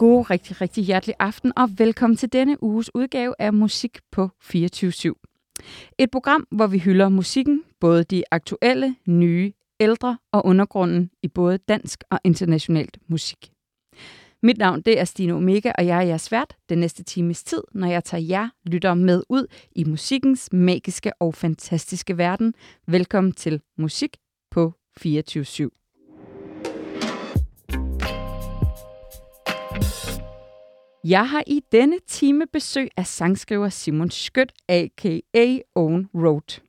[0.00, 5.12] God, rigtig, rigtig hjertelig aften, og velkommen til denne uges udgave af Musik på 24-7.
[5.98, 11.58] Et program, hvor vi hylder musikken, både de aktuelle, nye, ældre og undergrunden i både
[11.58, 13.50] dansk og internationalt musik.
[14.42, 17.62] Mit navn det er Stine Omega, og jeg er jeres vært den næste times tid,
[17.72, 22.54] når jeg tager jer lytter med ud i musikkens magiske og fantastiske verden.
[22.86, 24.16] Velkommen til Musik
[24.50, 25.79] på 24 /7.
[31.04, 35.58] Jeg har i denne time besøg af sangskriver Simon Skødt, a.k.a.
[35.74, 36.60] Own Road.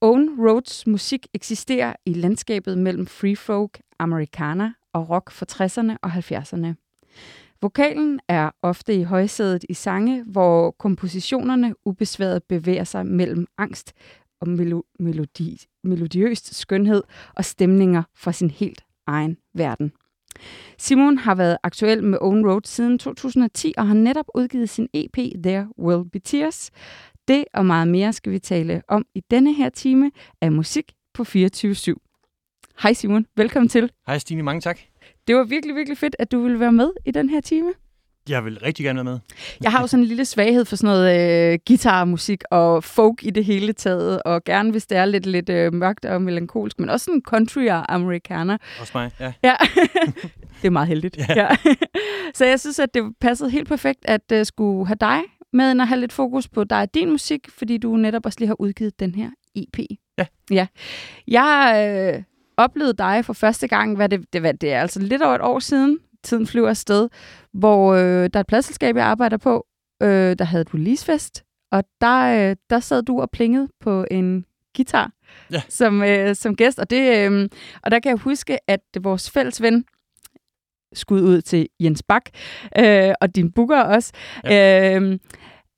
[0.00, 6.10] Own Roads musik eksisterer i landskabet mellem free folk, americana og rock fra 60'erne og
[6.10, 6.74] 70'erne.
[7.62, 13.92] Vokalen er ofte i højsædet i sange, hvor kompositionerne ubesværet bevæger sig mellem angst
[14.40, 17.02] og melo- melodi, melodiøst skønhed
[17.34, 19.92] og stemninger fra sin helt egen verden.
[20.78, 25.16] Simon har været aktuel med Own Road siden 2010 og har netop udgivet sin EP
[25.42, 26.70] There Will Be Tears.
[27.28, 31.22] Det og meget mere skal vi tale om i denne her time af musik på
[31.22, 31.94] 24-7.
[32.82, 33.90] Hej Simon, velkommen til.
[34.06, 34.78] Hej Stine, mange tak.
[35.26, 37.72] Det var virkelig, virkelig fedt, at du ville være med i den her time.
[38.28, 39.18] Jeg vil rigtig gerne være med.
[39.62, 43.30] Jeg har jo sådan en lille svaghed for sådan noget øh, guitarmusik og folk i
[43.30, 46.90] det hele taget, og gerne hvis det er lidt, lidt øh, mørkt og melankolsk, men
[46.90, 48.58] også sådan country og amerikaner.
[48.80, 49.32] Også mig, ja.
[49.42, 49.54] Ja,
[50.62, 51.16] det er meget heldigt.
[51.16, 51.26] Ja.
[51.36, 51.48] Ja.
[52.34, 55.20] Så jeg synes, at det passede helt perfekt at uh, skulle have dig
[55.52, 58.38] med ind og have lidt fokus på dig og din musik, fordi du netop også
[58.40, 59.78] lige har udgivet den her EP.
[60.18, 60.26] Ja.
[60.50, 60.66] ja.
[61.28, 62.22] Jeg øh,
[62.56, 65.40] oplevede dig for første gang, hvad det, det, hvad det er, altså lidt over et
[65.40, 67.08] år siden, tiden flyver afsted,
[67.52, 69.66] hvor øh, der er et pladselskab, jeg arbejder på,
[70.02, 74.44] øh, der havde et releasefest, og der, øh, der sad du og plingede på en
[74.76, 75.10] guitar
[75.52, 75.62] Ja.
[75.68, 77.48] som, øh, som gæst, og, det, øh,
[77.82, 79.84] og der kan jeg huske, at vores fælles ven,
[80.94, 82.22] skud ud til Jens Bak,
[82.78, 84.12] øh, og din booker også,
[84.44, 84.96] ja.
[85.00, 85.18] øh,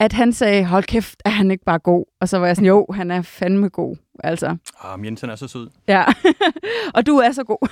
[0.00, 2.04] at han sagde, hold kæft, er han ikke bare god?
[2.20, 3.96] Og så var jeg sådan, jo, han er fandme god.
[4.24, 5.68] Altså, Ah, Jensen er så sød.
[5.88, 6.04] ja.
[6.94, 7.68] og du er så god.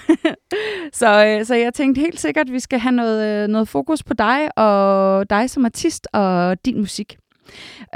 [1.00, 4.03] så, øh, så jeg tænkte helt sikkert, at vi skal have noget, øh, noget fokus
[4.03, 7.16] på dig, og dig som artist, og din musik.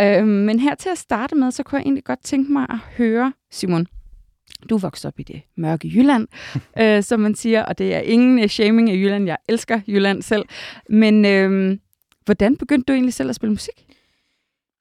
[0.01, 2.79] Øh, men her til at starte med, så kunne jeg egentlig godt tænke mig at
[2.97, 3.87] høre, Simon,
[4.71, 6.29] du vokset op i det mørke Jylland,
[6.81, 9.27] øh, som man siger, og det er ingen øh, shaming af Jylland.
[9.27, 10.45] Jeg elsker Jylland selv.
[10.89, 11.79] Men øh,
[12.25, 13.87] hvordan begyndte du egentlig selv at spille musik?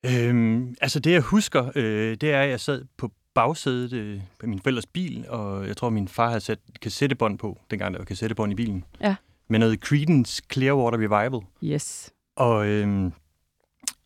[0.06, 4.48] Øhm, altså det jeg husker, øh, det er, at jeg sad på bagsædet øh, på
[4.48, 8.06] min forældres bil, og jeg tror, min far havde sat kassettebånd på, dengang der var
[8.06, 8.84] kassettebånd i bilen.
[9.02, 9.16] Ja.
[9.48, 11.42] Med noget Creedence Clearwater Revival.
[11.64, 12.12] Yes.
[12.36, 13.06] Og øhm,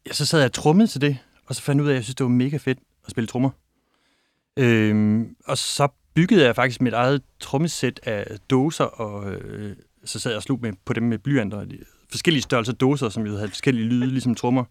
[0.06, 1.96] ja, så sad jeg og trummede til det, og så fandt jeg ud af, at
[1.96, 3.50] jeg synes, det var mega fedt at spille trommer.
[4.60, 9.76] Øhm, og så byggede jeg faktisk mit eget trommesæt af dåser, og øh,
[10.06, 11.66] så sad jeg og slog med, på dem med blyanter.
[12.12, 14.64] Forskellige størrelser dåser, som jo havde forskellige lyde, ligesom trommer.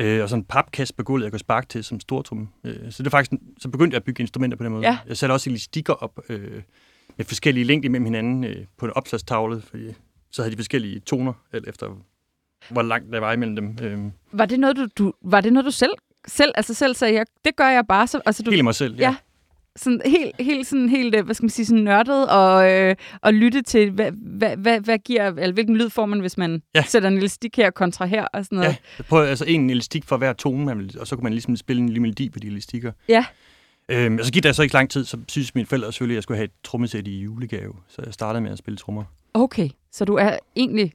[0.00, 2.48] Øh, og sådan en papkasse på gulvet, jeg kunne sparke til som stortrumme.
[2.64, 4.82] Øh, så det er faktisk, så begyndte jeg at bygge instrumenter på den måde.
[4.86, 4.98] Ja.
[5.06, 6.62] Jeg satte også elastikker op øh,
[7.16, 9.94] med forskellige længder mellem hinanden øh, på en opslagstavle, fordi
[10.30, 11.86] så havde de forskellige toner, alt efter
[12.70, 13.78] hvor langt der var imellem dem.
[13.82, 13.98] Øh,
[14.32, 15.92] Var det noget, du, du, var det noget, du selv,
[16.26, 18.94] selv, altså selv sagde, jeg, det gør jeg bare, så, altså du, Helt mig selv,
[18.96, 19.02] ja.
[19.02, 19.16] Ja.
[19.78, 23.34] Sådan helt, helt, sådan, helt, øh, hvad skal man sige, sådan nørdet og, øh, og
[23.34, 26.82] lytte til, hvad, hvad, hvad, hvad giver, eller hvilken lyd får man, hvis man Ja.
[26.82, 28.76] sætter en lille stik her kontra her og sådan noget.
[28.98, 31.56] Ja, prøver altså en elastik for hver tone, man vil, og så kunne man ligesom
[31.56, 32.92] spille en lille melodi på de elastikker.
[33.08, 33.24] Ja.
[33.88, 36.16] Øhm, og så gik der så ikke lang tid, så synes mine forældre selvfølgelig, at
[36.16, 37.72] jeg skulle have et trommesæt i julegave.
[37.88, 39.04] Så jeg startede med at spille trommer.
[39.34, 40.92] Okay, så du er egentlig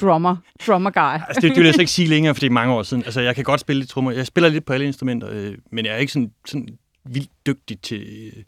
[0.00, 1.00] drummer, drummer guy.
[1.28, 3.02] Altså, det, det vil jeg så ikke sige længere, for det er mange år siden.
[3.04, 4.10] Altså, jeg kan godt spille lidt trommer.
[4.10, 6.68] Jeg spiller lidt på alle instrumenter, øh, men jeg er ikke sådan, sådan
[7.04, 8.42] vildt dygtig til, øh,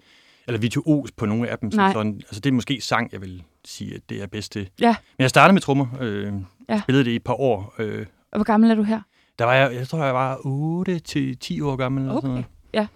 [0.46, 1.70] eller virtuos på nogle af dem.
[1.70, 1.92] Som Nej.
[1.92, 2.14] sådan.
[2.14, 4.70] Altså, det er måske sang, jeg vil sige, at det er bedst til.
[4.80, 4.96] Ja.
[5.18, 5.86] Men jeg startede med trommer.
[6.00, 6.32] Øh,
[6.68, 6.80] Ja.
[6.82, 7.74] Spillede det i et par år.
[7.78, 9.00] Øh, Og hvor gammel er du her?
[9.38, 12.02] Der var jeg, jeg tror, jeg var 8 til 10 år gammel.
[12.02, 12.88] Eller sådan Okay, noget.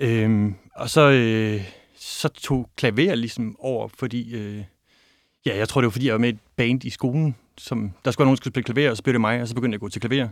[0.00, 0.24] ja.
[0.24, 1.62] Øhm, og så, øh,
[1.96, 4.34] så tog klaver ligesom over, fordi...
[4.34, 4.64] Øh,
[5.46, 7.36] ja, jeg tror, det var, fordi jeg var med i et band i skolen.
[7.58, 9.48] Som, der skulle være nogen, der skulle spille klaver, og så blev det mig, og
[9.48, 10.28] så begyndte jeg at gå til klaver.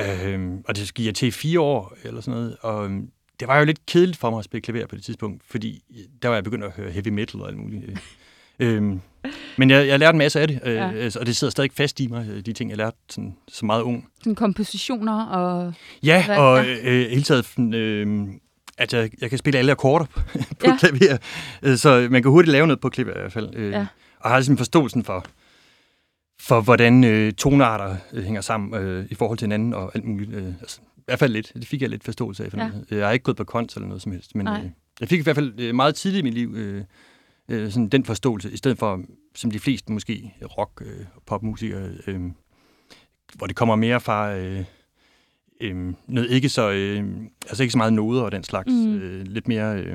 [0.00, 2.56] Øhm, og det gik jeg til i fire år, eller sådan noget.
[2.60, 3.10] Og øhm,
[3.40, 5.82] det var jo lidt kedeligt for mig at spille klaver på det tidspunkt, fordi
[6.22, 7.84] der var jeg begyndt at høre heavy metal og alt muligt.
[8.58, 9.00] øhm,
[9.58, 10.88] men jeg, jeg lærte en masse af det, øh, Ja.
[10.90, 11.10] ja.
[11.20, 13.82] og det sidder stadig fast i mig, øh, de ting, jeg lærte sådan, så meget
[13.82, 14.08] ung.
[14.18, 15.72] Sådan kompositioner og...
[16.02, 16.72] Ja, Hvad- og ja.
[16.72, 18.28] øh, øh, hele taget, sådan, øh,
[18.78, 20.04] at jeg, jeg kan spille alle akkorder
[20.60, 20.76] på, Ja.
[20.76, 21.18] klaver,
[21.62, 23.48] Øh, så man kan hurtigt lave noget på klaver i hvert fald.
[23.56, 23.86] Øh, Ja.
[24.20, 25.24] Og har ligesom forståelsen for,
[26.40, 30.32] for hvordan øh, tonarter øh, hænger sammen øh, i forhold til hinanden og alt muligt.
[30.34, 31.52] Øh, altså, hvert fald lidt.
[31.54, 32.54] Det fik jeg lidt forståelse af.
[32.56, 32.70] Ja.
[32.96, 34.60] Jeg har ikke gået på kons eller noget som helst, men Nej.
[34.64, 34.70] øh,
[35.00, 36.84] jeg fik i hvert fald øh, meget tidligt i mit liv øh,
[37.48, 39.00] øh, sådan den forståelse, i stedet for
[39.34, 42.20] som de fleste måske rock- øh, og popmusikere, øh,
[43.34, 44.64] hvor det kommer mere fra øh,
[45.60, 47.04] øh, noget ikke så, øh,
[47.46, 48.94] altså ikke så meget noder og den slags, Mm.
[48.96, 49.92] øh, lidt mere, øh,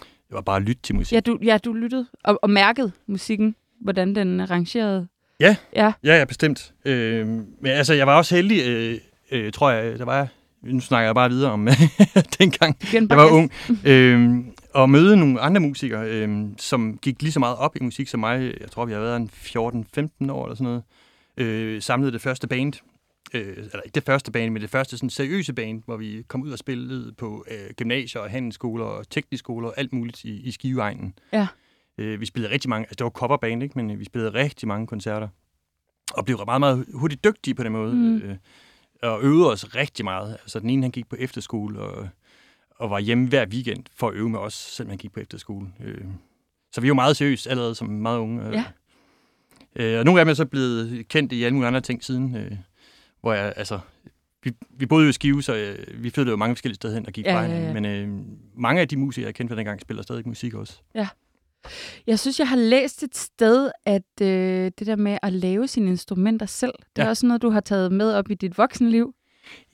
[0.00, 1.12] det var bare lytte til musik.
[1.14, 5.08] Ja, du, ja, du lyttede og, og mærkede musikken, hvordan den arrangerede.
[5.40, 5.56] Ja.
[5.76, 5.92] Ja.
[6.04, 6.74] Ja, ja, bestemt.
[6.84, 8.98] Øh, men altså, jeg var også heldig, øh,
[9.30, 10.28] øh, tror jeg, der var,
[10.68, 11.68] nu snakker jeg bare videre om
[12.38, 13.52] dengang, jeg var ung,
[13.84, 14.36] øh,
[14.74, 18.20] og møde nogle andre musikere, øh, som gik lige så meget op i musik som
[18.20, 18.54] mig.
[18.60, 20.82] Jeg tror, vi har været en 14-15 år eller sådan noget.
[21.36, 22.72] Øh, samlede det første band,
[23.34, 26.42] øh, eller ikke det første band, men det første sådan seriøse band, hvor vi kom
[26.42, 30.40] ud og spillede på øh, gymnasier og handelsskoler og tekniske skoler og alt muligt i,
[30.40, 31.14] i Skiveegnen.
[31.32, 31.46] Ja.
[31.98, 33.72] Øh, vi spillede rigtig mange, altså det var coverband, ikke?
[33.78, 35.28] men øh, vi spillede rigtig mange koncerter.
[36.12, 37.94] Og blev meget, meget hurtigt dygtige på den måde.
[37.94, 38.16] Mm.
[38.16, 38.36] Øh,
[39.02, 40.32] og øvede os rigtig meget.
[40.32, 42.08] Altså den ene, han gik på efterskole og,
[42.70, 45.68] og var hjemme hver weekend for at øve med os, selvom han gik på efterskole.
[45.84, 46.04] Øh,
[46.72, 48.50] så vi var meget seriøse allerede som meget unge.
[48.50, 48.64] Ja.
[49.76, 52.36] Øh, og nogle af dem er så blevet kendt i alle mulige andre ting siden,
[52.36, 52.52] øh,
[53.20, 53.78] hvor jeg, altså,
[54.42, 57.06] vi, vi boede jo i Skive, så øh, vi flyttede jo mange forskellige steder hen
[57.06, 57.72] og gik Ja, fra ja, ja.
[57.72, 58.08] Men øh,
[58.54, 60.80] mange af de musikere, jeg kendte fra dengang, spiller stadig musik også.
[62.06, 65.90] Jeg synes, jeg har læst et sted, at øh, det der med at lave sine
[65.90, 67.10] instrumenter selv, det er Ja.
[67.10, 69.14] også noget, du har taget med op i dit voksenliv.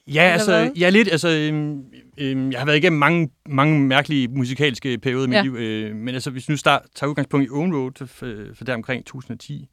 [0.07, 0.71] Ja, Eller altså, hvad?
[0.77, 1.09] ja, lidt.
[1.13, 1.85] Altså, øhm,
[2.19, 5.43] øhm, jeg har været igennem mange, mange mærkelige musikalske perioder i mit Ja.
[5.43, 5.55] liv.
[5.57, 8.07] Øh, men altså, hvis vi nu start, tager udgangspunkt i Own Road
[8.55, 9.69] for, der omkring 2010.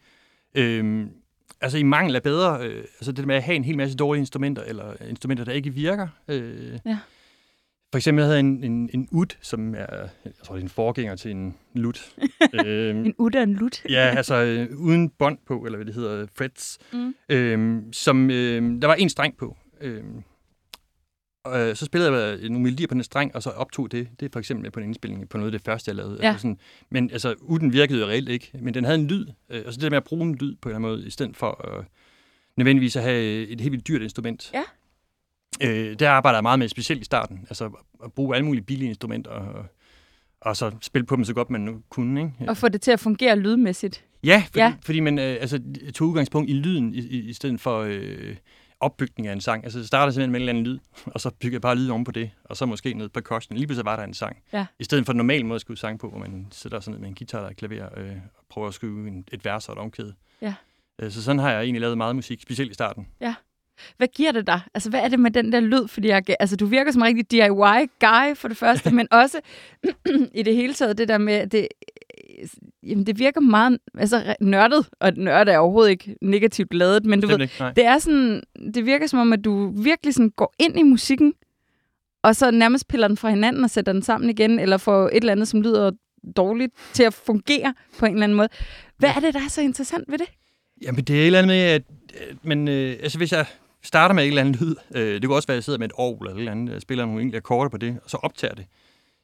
[0.55, 1.09] Øhm,
[1.61, 4.19] altså, i mangel af bedre, øh, altså det med at have en hel masse dårlige
[4.19, 6.07] instrumenter, eller instrumenter, der ikke virker.
[6.27, 6.97] Øh, Ja.
[7.91, 9.85] For eksempel, jeg havde en, en, en ud, som er,
[10.25, 12.15] jeg tror, det er en forgænger til en lut.
[12.65, 13.81] øhm, En ut og en lut.
[13.89, 17.15] Ja, altså øh, uden bånd på, eller hvad det hedder, frets, Mm.
[17.29, 19.57] øhm, som øh, der var en streng på.
[19.81, 20.23] Øhm,
[21.43, 24.07] og øh, så spillede jeg nogle melodier på den streng, og så optog det.
[24.19, 26.17] Det er for eksempel på en indspilning på noget af det første, jeg lavede.
[26.21, 26.27] Ja.
[26.27, 26.57] Altså sådan,
[26.91, 29.25] men altså, uden virkede jo reelt ikke, men den havde en lyd.
[29.49, 31.07] Øh, og så det der med at bruge en lyd på en eller anden måde,
[31.07, 31.83] i stedet for øh,
[32.57, 34.51] nødvendigvis at have et helt vildt dyrt instrument.
[34.53, 34.63] Ja.
[35.63, 37.39] Øh, der arbejder jeg meget med, specielt i starten.
[37.49, 37.69] Altså
[38.03, 39.65] at bruge alle mulige billige instrumenter, og,
[40.41, 42.21] og så spille på dem så godt man nu kunne.
[42.21, 42.51] Ikke?
[42.51, 44.05] Og få det til at fungere lydmæssigt.
[44.23, 44.65] Ja, fordi, Ja.
[44.65, 44.73] ja.
[44.81, 45.59] fordi man øh, altså,
[45.95, 48.35] tog udgangspunkt i lyden, i, i, i stedet for øh,
[48.79, 49.63] opbygning af en sang.
[49.63, 50.79] Altså, det starter simpelthen med en eller anden lyd,
[51.13, 53.57] og så bygger jeg bare lyd oven på det, og så måske noget percussion.
[53.57, 54.37] Lige pludselig var der en sang.
[54.53, 54.65] Ja.
[54.79, 56.99] I stedet for den normale måde at skrive sang på, hvor man sætter sig ned
[56.99, 59.73] med en guitar og et klaver, øh, og prøver at skrive en, et vers og
[59.73, 60.13] et omkæde.
[60.41, 60.53] Ja.
[61.01, 63.07] Øh, så sådan har jeg egentlig lavet meget musik, specielt i starten.
[63.97, 64.61] Hvad giver det dig?
[64.73, 65.87] Altså, hvad er det med den der lyd?
[65.87, 69.39] Fordi jeg, altså, du virker som en rigtig DIY-guy for det første, men også
[70.39, 71.67] i det hele taget det der med, det,
[72.83, 77.27] jamen, det virker meget altså, nørdet, og nørdet er overhovedet ikke negativt lavet, men du
[77.27, 77.53] ved, ikke?
[77.59, 77.73] Nej.
[77.73, 78.43] det er sådan,
[78.73, 81.33] det virker som om, at du virkelig sådan går ind i musikken,
[82.23, 85.15] og så nærmest piller den fra hinanden og sætter den sammen igen, eller får et
[85.15, 85.91] eller andet, som lyder
[86.35, 88.49] dårligt, til at fungere på en eller anden måde.
[88.97, 90.27] Hvad er det, der er så interessant ved det?
[90.81, 91.83] Jamen, det er et eller andet med, at
[92.29, 93.45] at- men, øh, altså, hvis jeg
[93.83, 95.85] starter med et eller andet lyd, øh, det kunne også være, at jeg sidder med
[95.87, 98.17] et orgel eller et eller andet, jeg spiller nogle enkelte akkorder på det, og så
[98.17, 98.65] optager det.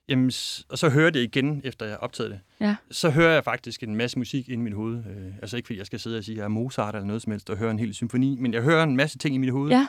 [0.10, 0.32] Jamen,
[0.70, 2.40] og så hører det igen, efter jeg har optaget det.
[2.60, 2.76] Ja.
[2.92, 4.98] Så hører jeg faktisk en masse musik inde i mit hoved.
[4.98, 7.22] Øh, altså ikke fordi jeg skal sidde og sige, at jeg er Mozart eller noget
[7.22, 9.52] som helst, og høre en hel symfoni, men jeg hører en masse ting i mit
[9.52, 9.72] hoved.
[9.72, 9.88] Ja.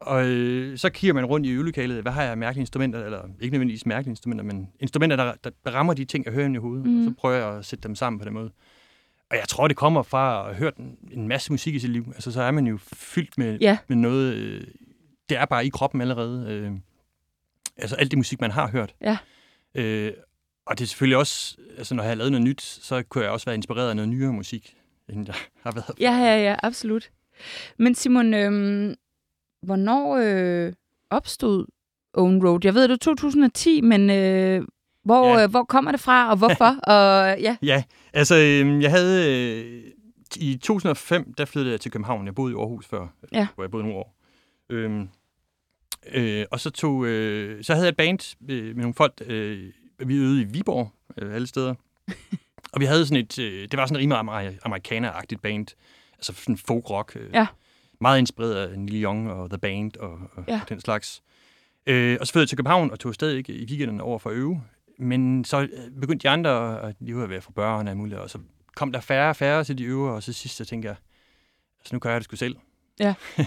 [0.00, 3.52] Og øh, så kigger man rundt i øvelokalet, hvad har jeg mærkelige instrumenter, eller ikke
[3.52, 5.32] nødvendigvis mærkelige instrumenter, men instrumenter, der,
[5.64, 6.98] der rammer de ting, jeg hører inde i hovedet, Mm.
[6.98, 8.50] og så prøver jeg at sætte dem sammen på den måde.
[9.30, 10.76] Og jeg tror, det kommer fra at have hørt
[11.10, 12.04] en, masse musik i sit liv.
[12.14, 13.78] Altså, så er man jo fyldt med, Ja.
[13.88, 14.34] med noget...
[14.34, 14.64] Øh,
[15.28, 16.46] det er bare i kroppen allerede.
[16.50, 16.72] Øh,
[17.76, 18.94] altså, alt det musik, man har hørt.
[19.00, 19.18] Ja.
[19.74, 20.12] Øh,
[20.66, 21.56] og det er selvfølgelig også...
[21.78, 24.08] Altså, når jeg har lavet noget nyt, så kunne jeg også være inspireret af noget
[24.08, 24.76] nyere musik,
[25.08, 26.00] end jeg har været.
[26.00, 27.10] Ja, ja, ja, absolut.
[27.78, 28.94] Men Simon, øhm,
[29.62, 30.72] hvornår øh,
[31.10, 31.66] opstod
[32.14, 32.60] Own Road?
[32.64, 34.62] Jeg ved, det er 2010, men øh,
[35.06, 35.42] hvor, Ja.
[35.44, 36.76] øh, hvor kommer det fra, og hvorfor?
[36.94, 37.82] og ja, Ja,
[38.12, 39.40] altså, øh, jeg havde...
[39.64, 39.82] Øh,
[40.36, 42.26] I 2005, der flyttede jeg til København.
[42.26, 43.46] Jeg boede i Aarhus før, Ja.
[43.54, 44.16] hvor jeg boede nogle år.
[44.70, 45.08] Øhm,
[46.12, 49.12] øh, og så, tog, øh, så havde jeg et band øh, med nogle folk.
[49.26, 51.74] Øh, vi øvede i Viborg, øh, alle steder.
[52.72, 53.38] og vi havde sådan et...
[53.38, 55.66] Øh, det var sådan et rimelig amer- amerikaner-agtigt band.
[56.14, 57.16] Altså sådan folk-rock.
[57.20, 57.46] Øh, Ja.
[58.00, 60.60] Meget inspireret af Neil Young og The Band og, og Ja.
[60.68, 61.22] den slags.
[61.86, 64.36] Øh, og så flyttede jeg til København og tog stadig i weekenden over for at
[64.36, 64.62] øve.
[64.98, 65.68] Men så øh,
[66.00, 68.38] begyndte de andre, at de var ved at få børn og muligt, og så
[68.76, 70.96] kom der færre og færre til de øver, og så sidst så tænkte jeg,
[71.80, 72.56] altså nu gør jeg det sgu selv.
[73.00, 73.14] Ja.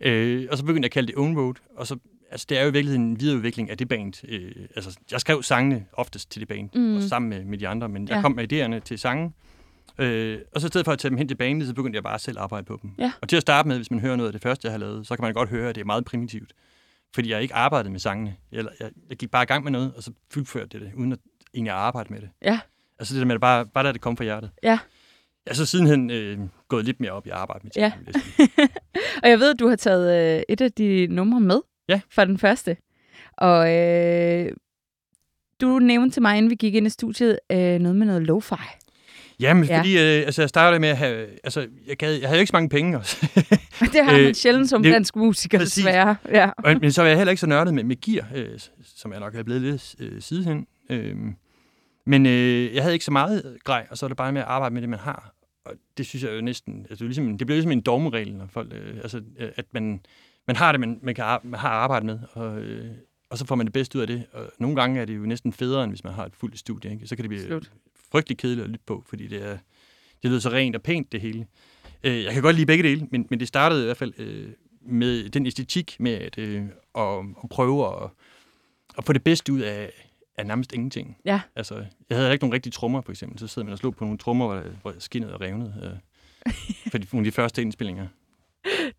[0.00, 1.98] øh, og så begyndte jeg at kalde det Own Road, og så,
[2.30, 4.24] altså det er jo i virkeligheden en videreudvikling af det band.
[4.28, 6.96] Øh, altså jeg skrev sangene oftest til det band, Mm.
[6.96, 8.20] og sammen med, med de andre, men jeg Ja.
[8.22, 9.34] kom med idéerne til sangen.
[9.98, 12.02] Øh, og så i stedet for at tage dem hen til bandet, så begyndte jeg
[12.02, 12.90] bare selv at arbejde på dem.
[12.98, 13.12] Ja.
[13.22, 15.06] Og til at starte med, hvis man hører noget af det første, jeg har lavet,
[15.06, 16.52] så kan man godt høre, at det er meget primitivt.
[17.14, 18.36] Fordi jeg ikke arbejdede med sangene.
[18.52, 21.12] Jeg, jeg, jeg gik bare i gang med noget, og så fuldførte det det, uden
[21.12, 21.18] at
[21.54, 22.28] egentlig arbejde med det.
[22.42, 22.60] Ja.
[22.98, 24.50] Altså det der med, at bare, bare da det kom fra hjertet.
[24.62, 24.78] Ja.
[25.46, 26.38] Ja, så sidenhen øh,
[26.68, 27.92] gået lidt mere op i arbejde med Ja.
[28.06, 28.48] jeg sige.
[29.22, 32.00] Og jeg ved, at du har taget øh, et af de numre med Ja.
[32.10, 32.76] fra den første.
[33.36, 34.52] Og øh,
[35.60, 38.77] du nævnte til mig, inden vi gik ind i studiet, øh, noget med noget lo-fi.
[39.40, 39.78] Jamen, Ja.
[39.78, 41.26] fordi øh, altså, jeg startede med at have...
[41.44, 43.16] Altså, jeg, gad, jeg havde jo ikke så mange penge også.
[43.92, 45.74] Det har man Øh, sjældent som det- dansk musiker, præcis.
[45.74, 46.16] desværre.
[46.28, 46.50] Ja.
[46.58, 48.48] Og- Men så var jeg heller ikke så nørdet med, med gear, øh,
[48.96, 50.66] som jeg nok er blevet lidt øh, sidehen.
[50.90, 51.16] Øh,
[52.06, 54.46] men øh, jeg havde ikke så meget grej, og så er det bare med at
[54.46, 55.32] arbejde med det, man har.
[55.64, 56.80] Og det synes jeg jo næsten...
[56.80, 58.72] Altså, det, er ligesom, det bliver ligesom en dogmeregel, når folk...
[58.74, 60.00] Øh, altså, øh, at man,
[60.46, 62.86] man har det, man, man, kan, man har arbejdet med, og, øh,
[63.30, 64.24] og så får man det bedste ud af det.
[64.32, 66.90] Og nogle gange er det jo næsten federe, end hvis man har et fuldt studie.
[66.92, 67.06] Ikke?
[67.06, 67.70] Så kan det blive Absolut.
[68.12, 69.58] Frygtelig kedeligt at lytte på, fordi det, er,
[70.22, 71.46] det lyder så rent og pænt, det hele.
[72.04, 74.48] Øh, jeg kan godt lide begge dele, men, men det startede i hvert fald øh,
[74.82, 76.62] med den æstetik med at, øh,
[76.94, 78.10] at, at prøve at,
[78.98, 79.90] at få det bedste ud af,
[80.38, 81.16] af nærmest ingenting.
[81.24, 81.40] Ja.
[81.56, 83.38] Altså, jeg havde ikke nogen rigtige trommer, for eksempel.
[83.38, 85.74] Så sidder man og slog på nogle trommer, hvor, hvor skinnet og revnet.
[85.82, 86.52] Øh,
[86.90, 88.06] for de, nogle af de første indspillinger.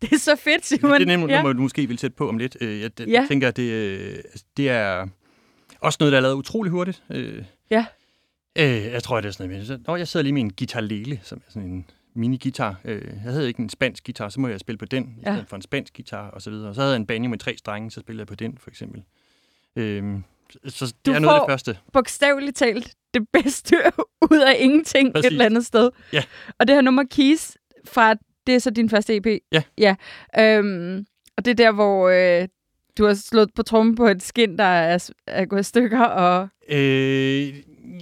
[0.02, 0.92] Det er så fedt, Simon.
[0.92, 1.42] det er nemlig ja.
[1.42, 2.56] du måske vil sætte på om lidt.
[2.60, 3.24] Øh, jeg, Ja.
[3.28, 5.08] tænker, det, øh, altså, det er
[5.80, 7.02] også noget, der er lavet utrolig hurtigt.
[7.10, 7.86] Øh, Ja.
[8.58, 11.20] Øh, jeg tror, det er sådan noget Nå, jeg sidder lige med en guitar lele,
[11.22, 12.74] som er sådan en mini-guitar.
[12.84, 15.32] Øh, jeg havde ikke en spansk guitar, så må jeg spille på den, i Ja.
[15.34, 16.68] stedet for en spansk guitar, og så videre.
[16.68, 18.70] Og så havde jeg en banjo med tre strenge, så spillede jeg på den, for
[18.70, 19.02] eksempel.
[19.76, 20.14] Øh,
[20.66, 21.78] så det Du er noget af det første.
[21.92, 23.76] Bogstaveligt talt det bedste
[24.30, 25.26] ud af ingenting Præcis.
[25.26, 25.90] et eller andet sted.
[26.12, 26.22] Ja.
[26.58, 28.14] Og det her nummer Keys fra,
[28.46, 29.26] det er så din første EP?
[29.52, 29.62] Ja.
[29.78, 29.94] Ja.
[30.38, 32.48] Øhm, og det er der, hvor øh,
[32.98, 36.48] du har slået på trummen på et skin, der er, er gået i stykker, og
[36.68, 37.54] Øh,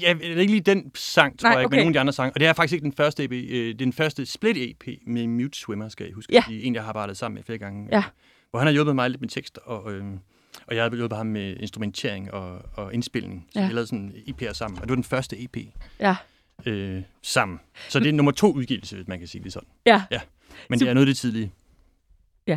[0.03, 1.75] ja, det er ikke lige den sang, tror Nej, jeg okay.
[1.77, 2.33] men nogle af de andre sange.
[2.35, 3.33] Og det er faktisk ikke den første EP.
[3.33, 6.33] Øh, det er den første split-EP med Mute Swimmer, skal jeg huske.
[6.35, 6.45] Ja.
[6.49, 7.89] Det er en, jeg har arbejdet sammen med flere gange.
[7.93, 8.03] Ja.
[8.51, 10.05] Hvor han har hjulpet mig lidt med tekst, og, øh,
[10.67, 13.47] og jeg har hjulpet ham med instrumentering og, og indspilning.
[13.53, 13.67] Så Ja.
[13.67, 14.77] vi lavede sådan EP'er sammen.
[14.79, 15.57] Og det var den første EP
[16.01, 16.17] ja.
[16.67, 17.61] øh, sammen.
[17.89, 19.69] Så det er nummer to udgivelse, hvis man kan sige det sådan.
[19.87, 20.03] Ja.
[20.11, 20.21] Ja.
[20.69, 21.53] Men det er noget af det tidlige.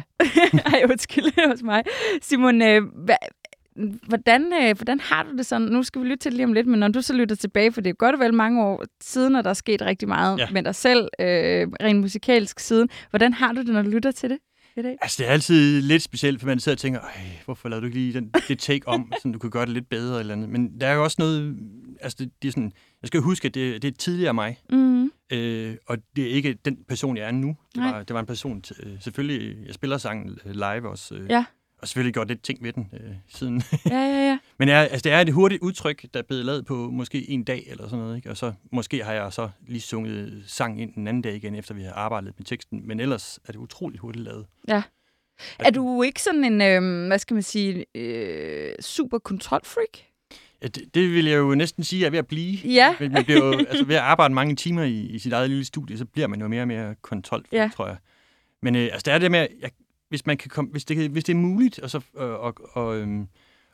[0.66, 1.84] Ej, undskyld hos mig.
[2.22, 3.16] Simon, øh, hva,
[4.08, 5.68] hvordan, øh, hvordan har du det sådan?
[5.68, 7.72] Nu skal vi lytte til det lige om lidt, men når du så lytter tilbage,
[7.72, 10.40] for det er godt og vel mange år siden, og der er sket rigtig meget
[10.40, 10.48] Ja.
[10.52, 12.90] med dig selv, øh, rent musikalsk siden.
[13.10, 14.38] Hvordan har du det, når du lytter til det
[14.78, 14.98] i dag?
[15.02, 17.00] Altså, det er altid lidt specielt, for man sidder og tænker,
[17.46, 19.90] hvorfor lavede du ikke lige den, det take om, så du kunne gøre det lidt
[19.90, 20.50] bedre eller andet.
[20.50, 21.58] Men der er jo også noget,
[22.02, 25.12] altså det, det er sådan, jeg skal huske, at det, det er tidligere mig, Mm.
[25.34, 27.48] øh, og det er ikke den person, jeg er nu.
[27.48, 27.92] Det Nej.
[27.92, 31.46] var, det var en person, øh, selvfølgelig, jeg spiller sangen øh, live også, øh, Ja.
[31.82, 33.62] Og selvfølgelig gjort lidt ting ved den øh, siden.
[33.86, 34.40] Ja, ja, ja.
[34.60, 37.44] Men jeg, altså, det er et hurtigt udtryk, der er blevet lavet på måske en
[37.44, 38.30] dag eller sådan noget, ikke?
[38.30, 41.74] og så måske har jeg så lige sunget sang ind den anden dag igen, efter
[41.74, 44.46] vi har arbejdet med teksten, men ellers er det utroligt hurtigt lavet.
[44.68, 44.84] Ja.
[45.60, 49.98] Er du ikke sådan en, øh, hvad skal man sige, øh, super kontrolfreak?
[50.62, 52.58] Ja, det, det vil jeg jo næsten sige, at jeg er ved at blive.
[52.74, 52.96] Ja.
[53.00, 55.66] Men man bliver jo, altså ved at arbejde mange timer i, i sit eget lille
[55.66, 57.70] studie, så bliver man jo mere og mere kontrol, Ja.
[57.76, 57.98] tror jeg.
[58.62, 59.70] Men øh, altså, det er det med, at jeg,
[60.12, 62.98] hvis, man kan komme, hvis, det, hvis det er muligt og så, øh, og, og,
[62.98, 63.28] øhm,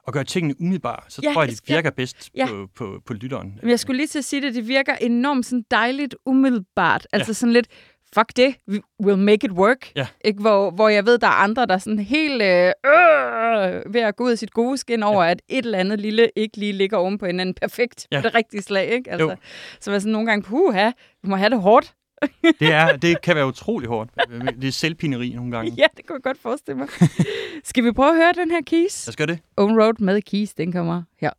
[0.08, 2.46] at gøre tingene umiddelbart, så Ja, tror jeg, det virker bedst Ja.
[2.48, 3.60] på, på, på lytteren.
[3.62, 7.08] Men jeg skulle lige til at sige det, det virker enormt sådan dejligt umiddelbart.
[7.14, 7.68] Altså sådan lidt,
[8.16, 9.92] fuck det, we- we'll make it work.
[9.96, 10.08] Ja.
[10.26, 10.42] Ikke?
[10.42, 14.16] Hvor, hvor jeg ved, der er andre, der er sådan helt øh, øh, ved at
[14.16, 16.98] gå ud af sit gode skin over, at et eller andet lille ikke lige ligger
[16.98, 18.22] oven på hinanden perfekt Ja.
[18.22, 18.88] på det rigtige slag.
[18.92, 19.12] Ikke?
[19.12, 19.36] Altså, Jo.
[19.80, 20.92] så var sådan nogle gange, puha,
[21.24, 21.94] vi må have det hårdt.
[22.60, 24.10] Det, er, det kan være utrolig hårdt.
[24.62, 25.72] Det er selvpineri nogle gange.
[25.78, 26.88] Ja, det kunne jeg godt forestille mig.
[27.64, 29.08] Skal vi prøve at høre den her Keys?
[29.08, 29.40] Jeg skal det.
[29.58, 31.32] Own Road med Keys, den kommer her.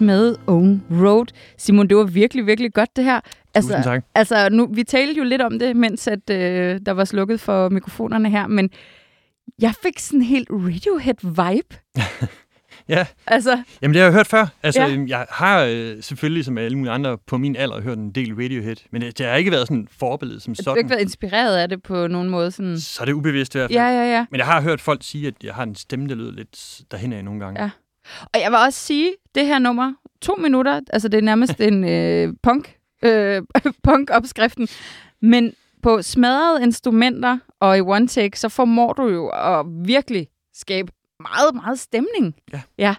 [0.00, 1.26] Med Own Road.
[1.58, 3.20] Simon, det var virkelig, virkelig godt det her.
[3.20, 4.04] Tusind Altså, tak.
[4.14, 7.68] altså nu, vi talte jo lidt om det, mens at, øh, der var slukket for
[7.68, 8.70] mikrofonerne her, men
[9.58, 11.76] jeg fik sådan en helt Radiohead-vibe.
[12.88, 14.46] Ja, Altså, jamen det har jeg hørt før.
[14.62, 15.04] Altså, Ja.
[15.08, 18.76] jeg har øh, selvfølgelig, som alle mulige andre på min alder, hørt en del Radiohead,
[18.92, 20.78] men det, det har ikke været sådan et forbillede som du har sådan.
[20.78, 22.50] ikke været inspireret af det på nogen måde.
[22.50, 22.80] Sådan.
[22.80, 23.78] Så er det ubevidst i hvert fald.
[23.78, 24.26] Ja, ja, ja.
[24.30, 27.12] Men jeg har hørt folk sige, at jeg har en stemme, der lyder lidt derhen
[27.12, 27.62] af nogle gange.
[27.62, 27.70] Ja.
[28.34, 31.84] Og jeg vil også sige, det her nummer, to minutter, altså det er nærmest en
[31.84, 33.42] øh, punk, øh,
[33.84, 34.68] punk-opskriften,
[35.22, 40.92] men på smadrede instrumenter og i one take, så formår du jo at virkelig skabe
[41.20, 42.34] meget, meget stemning.
[42.52, 42.60] Ja.
[42.78, 42.94] ja.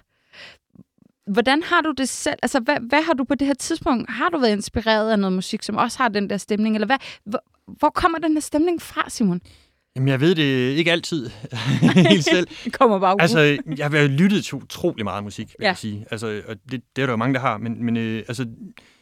[1.27, 2.39] Hvordan har du det selv?
[2.41, 4.09] Altså, hvad, hvad har du på det her tidspunkt?
[4.09, 6.75] Har du været inspireret af noget musik, som også har den der stemning?
[6.75, 9.41] Eller hvad, hvor, hvor kommer den her stemning fra, Simon?
[9.99, 11.29] Jamen, jeg ved det ikke altid
[12.09, 12.47] helt selv.
[12.65, 13.21] Det kommer bare ud.
[13.21, 13.39] Altså,
[13.77, 15.67] jeg har lyttet til utrolig meget musik, vil Ja.
[15.69, 16.05] jeg sige.
[16.11, 17.57] Altså, og det, det er der jo mange, der har.
[17.57, 18.45] Men, men øh, altså,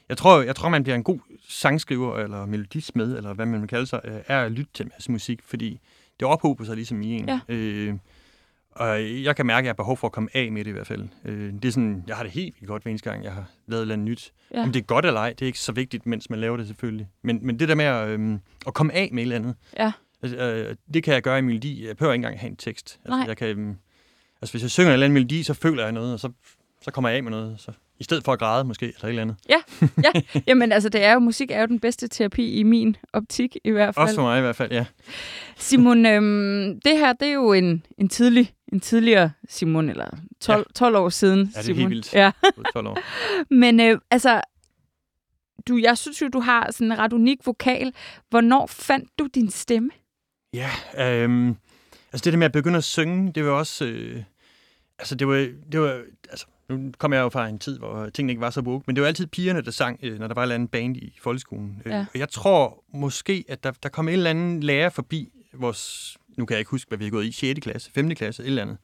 [0.10, 3.70] jeg tror, jeg tror, man bliver en god sangskriver, eller melodismed, eller hvad man vil
[3.70, 5.80] kalde sig, øh, er at lytte til en masse musik, fordi
[6.20, 7.30] det ophober sig ligesom i en.
[7.30, 7.40] Ja.
[7.50, 7.94] Øh,
[8.72, 10.74] og jeg kan mærke, at jeg har behov for at komme af med det i
[10.74, 11.08] hvert fald.
[11.26, 13.46] Øh, det er sådan, jeg har det helt vildt godt hver eneste gang, jeg har
[13.68, 14.32] lavet et eller andet nyt.
[14.54, 14.64] Ja.
[14.64, 16.68] Om det er godt eller ej, det er ikke så vigtigt, mens man laver det
[16.68, 17.08] selvfølgelig.
[17.24, 19.92] Men, men det der med at, øh, at komme af med et eller andet, Ja.
[20.24, 21.88] Altså, øh, det kan jeg gøre i melodi.
[21.88, 23.00] Jeg behøver ikke engang have en tekst.
[23.06, 23.26] Altså, Nej.
[23.28, 23.76] jeg kan, øh,
[24.42, 26.30] altså, hvis jeg synger en eller anden melodi, så føler jeg noget, og så,
[26.82, 27.56] så kommer jeg af med noget.
[27.60, 29.36] Så, I stedet for at græde måske, eller et eller andet.
[30.48, 33.70] Jamen altså, det er jo, musik er jo den bedste terapi i min optik i
[33.72, 34.04] hvert fald.
[34.04, 34.86] Også for mig i hvert fald, ja.
[35.58, 40.06] Simon, øhm, det her, det er jo en, en, tidlig, en tidligere Simon, eller
[40.40, 41.78] 12, 12 år siden Ja, det er Simon.
[41.78, 42.14] helt vildt.
[42.14, 42.32] Ja.
[42.74, 43.00] 12 år.
[43.54, 44.42] Men øh, altså,
[45.68, 47.94] du, jeg synes jo, du har sådan en ret unik vokal.
[48.30, 49.90] Hvornår fandt du din stemme?
[50.54, 51.48] Ja, øhm,
[52.14, 53.86] altså det der med at begynde at synge, det var også...
[53.86, 54.24] Øh,
[55.00, 56.02] altså det var, det var...
[56.30, 58.96] Altså, nu kommer jeg jo fra en tid, hvor tingene ikke var så woke, men
[58.96, 61.18] det var altid pigerne, der sang, øh, når der var et eller andet band i
[61.22, 61.82] folkeskolen.
[61.86, 62.06] Øh, Ja.
[62.14, 66.18] Og jeg tror måske, at der, der kom en eller anden lærer forbi vores...
[66.38, 67.32] Nu kan jeg ikke huske, hvad vi har gået i.
[67.32, 67.60] 6.
[67.60, 68.16] klasse, 5.
[68.16, 68.78] klasse, et eller andet.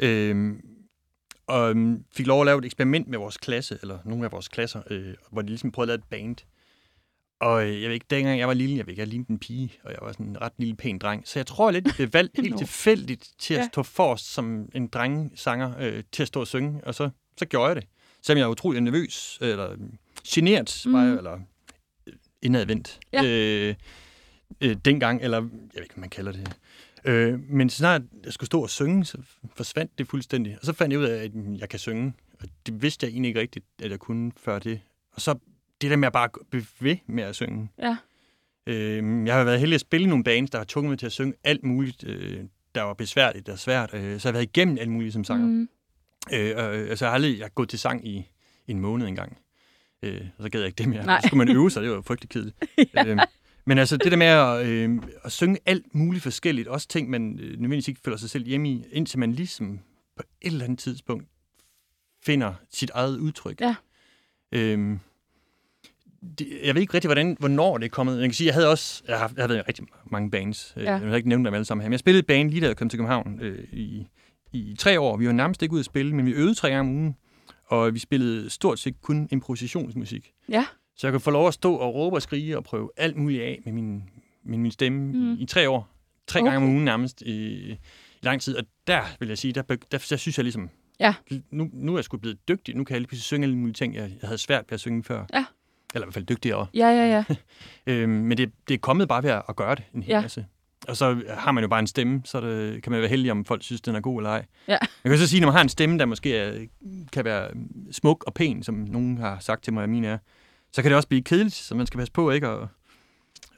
[0.00, 0.60] Øhm,
[1.46, 4.48] og øhm, fik lov at lave et eksperiment med vores klasse, eller nogle af vores
[4.48, 6.36] klasser, øh, hvor de ligesom prøvede at lave et band.
[7.40, 9.38] Og øh, jeg ved ikke, dengang jeg var lille, jeg ved ikke, jeg lignede en
[9.38, 11.28] pige, og jeg var sådan en ret lille, pæn dreng.
[11.28, 13.66] Så jeg tror lidt, jeg blev valgt helt tilfældigt til at Ja.
[13.72, 17.66] stå forrest som en drengesanger øh, til at stå og synge, og så, så gjorde
[17.68, 17.86] jeg det.
[18.22, 19.78] Selvom jeg var utrolig nervøs, eller øh,
[20.28, 21.18] genert, var jeg, Mhm.
[21.18, 21.38] eller
[22.06, 23.00] øh, indadvendt.
[23.12, 23.24] Ja.
[23.24, 23.74] Øh,
[24.60, 26.52] øh, dengang, eller jeg ved ikke, hvad man kalder det.
[27.04, 29.18] Øh, men så snart jeg skulle stå og synge, så
[29.54, 30.56] forsvandt det fuldstændig.
[30.60, 32.12] Og så fandt jeg ud af, at jeg kan synge.
[32.40, 34.80] Og det vidste jeg egentlig ikke rigtigt, at jeg kunne før det.
[35.12, 35.34] Og så
[35.80, 37.68] det der med at bare blive ved med at synge.
[37.78, 37.96] Ja.
[38.66, 41.12] Øh, jeg har været heldig at spille nogle bands, der har tvunget mig til at
[41.12, 43.94] synge alt muligt, øh, der var besværligt og svært.
[43.94, 45.46] Øh, så jeg har været igennem alt muligt som sanger.
[45.46, 45.68] Mm.
[46.32, 48.26] Øh, og, altså, jeg har aldrig jeg har gået til sang i
[48.68, 49.38] en måned engang.
[50.02, 51.06] Øh, og så gad jeg ikke det mere.
[51.06, 51.20] Nej.
[51.20, 52.56] Så skulle man øve sig, det var jo frygtelig kedeligt.
[52.94, 53.06] ja.
[53.06, 53.18] øh,
[53.66, 57.38] men altså det der med at, øh, at synge alt muligt forskelligt, også ting, man
[57.38, 59.80] øh, nødvendigvis ikke føler sig selv hjemme i, indtil man ligesom
[60.16, 61.26] på et eller andet tidspunkt
[62.22, 63.60] finder sit eget udtryk.
[63.60, 63.74] Ja.
[64.52, 65.00] Øhm,
[66.38, 68.20] det, jeg ved ikke rigtig, hvordan, hvornår det er kommet.
[68.20, 70.72] Jeg kan sige, jeg havde også, jeg har, jeg har været i rigtig mange bands.
[70.76, 70.82] Ja.
[70.82, 70.92] Ja.
[70.92, 71.88] Jeg vil ikke nævne dem alle sammen her.
[71.88, 74.06] Men jeg spillede band lige da jeg kom til København øh, i,
[74.52, 75.16] i tre år.
[75.16, 77.16] Vi var nærmest ikke ude at spille, men vi øvede tre gange om ugen.
[77.66, 80.30] Og vi spillede stort set kun improvisationsmusik.
[80.48, 80.66] Ja.
[80.96, 83.42] Så jeg kunne få lov at stå og råbe og skrige og prøve alt muligt
[83.42, 84.02] af med min,
[84.44, 85.18] med min stemme Mm.
[85.18, 85.36] mm.
[85.38, 85.88] i tre år.
[86.26, 86.50] Tre okay.
[86.52, 87.32] gange om ugen nærmest i,
[87.72, 87.76] i
[88.22, 88.56] lang tid.
[88.56, 91.14] Og der vil jeg sige, der, der, der, der synes jeg ligesom, Ja.
[91.50, 92.76] nu, nu er jeg sgu blevet dygtig.
[92.76, 94.80] Nu kan jeg lige pludselig synge alle mulige ting, jeg, jeg havde svært ved at
[94.80, 95.24] synge før.
[95.34, 95.44] Ja.
[95.94, 96.66] Eller i hvert fald dygtigere.
[96.74, 97.24] Ja, ja, ja.
[97.92, 100.20] Øhm, men det, det er kommet bare ved at, at gøre det en hel Ja.
[100.20, 100.46] masse.
[100.88, 103.44] Og så har man jo bare en stemme, så det, kan man være heldig, om
[103.44, 104.44] folk synes, den er god eller ej.
[104.68, 104.78] Ja.
[105.04, 106.66] Jeg kan så sige, når man har en stemme, der måske er,
[107.12, 107.50] kan være
[107.92, 110.18] smuk og pæn, som nogen har sagt til mig, at min er,
[110.72, 112.58] så kan det også blive kedeligt, så man skal passe på ikke at,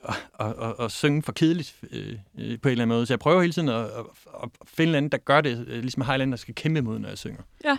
[0.08, 3.06] at, at, at, at synge for kedeligt øh, øh, på en eller anden måde.
[3.06, 3.90] Så jeg prøver hele tiden at, at,
[4.42, 7.18] at finde en der gør det, øh, ligesom anden, der skal kæmpe mod, når jeg
[7.18, 7.42] synger.
[7.64, 7.76] Ja.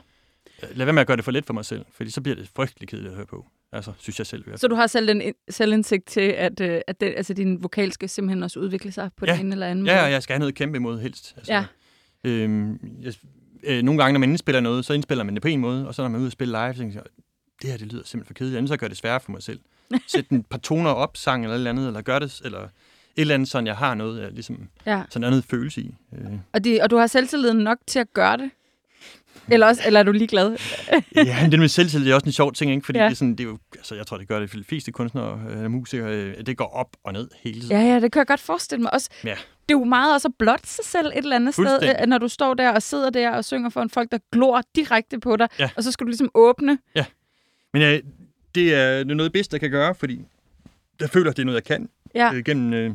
[0.64, 2.36] Øh, Lad være med at gøre det for let for mig selv, fordi så bliver
[2.36, 3.48] det frygtelig kedeligt at høre på.
[3.74, 4.44] Altså, synes jeg selv.
[4.46, 4.58] fald.
[4.58, 7.92] Så du har selv den ind- selvindsigt til, at, øh, at det, altså, din vokal
[7.92, 9.32] skal simpelthen også udvikle sig på Ja.
[9.34, 10.04] den ene eller anden Ja, måde?
[10.06, 11.34] og jeg skal have noget kæmpe imod helst.
[11.38, 11.66] Altså, Ja.
[12.24, 13.14] Øhm, jeg,
[13.64, 15.96] øh, nogle gange, når man indspiller noget, så indspiller man det på en måde, og
[15.96, 17.04] så når man er ude og spille live, så tænker jeg,
[17.62, 19.60] det her det lyder simpelthen for kedeligt, andet så gør det sværere for mig selv.
[20.08, 22.70] Sæt en par toner op, sang eller et eller andet, eller gør det, eller et
[23.16, 25.04] eller andet, sådan jeg har noget, jeg ligesom, ja.
[25.10, 25.96] sådan andet følelse i.
[26.14, 28.52] Øh, Og, de, og du har selvtilliden nok til at gøre det?
[29.52, 30.58] Eller, også, eller er du ligeglad?
[31.16, 32.86] ja, men det med selvtillid er også en sjov ting, ikke?
[32.86, 33.04] fordi Ja.
[33.04, 33.10] ja.
[33.10, 34.92] det er sådan, det er jo, altså, jeg tror, det gør det for de fleste
[34.92, 37.72] kunstnere og øh, musikere, øh, det går op og ned hele tiden.
[37.72, 39.10] Ja, ja, det kan jeg godt forestille mig også.
[39.24, 39.30] Ja.
[39.30, 42.18] det er jo meget også at blotte sig selv et eller andet sted, øh, når
[42.18, 45.36] du står der og sidder der og synger for en folk, der glor direkte på
[45.38, 45.70] dig, Ja.
[45.76, 46.78] og så skal du ligesom åbne.
[47.74, 48.00] Men ja,
[48.56, 50.22] det er det er noget bedst, jeg kan gøre, fordi
[51.02, 51.90] jeg føler, det er noget, jeg kan.
[52.16, 52.34] Ja.
[52.34, 52.92] øh, gennem, øh,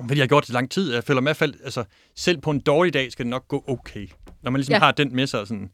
[0.00, 0.94] fordi jeg har gjort det i lang tid.
[0.94, 1.84] Jeg føler i hvert fald, altså,
[2.16, 4.08] selv på en dårlig dag skal det nok gå okay.
[4.42, 4.76] Når man ligesom Ja.
[4.76, 4.80] ja.
[4.84, 5.70] har den med sig, sådan,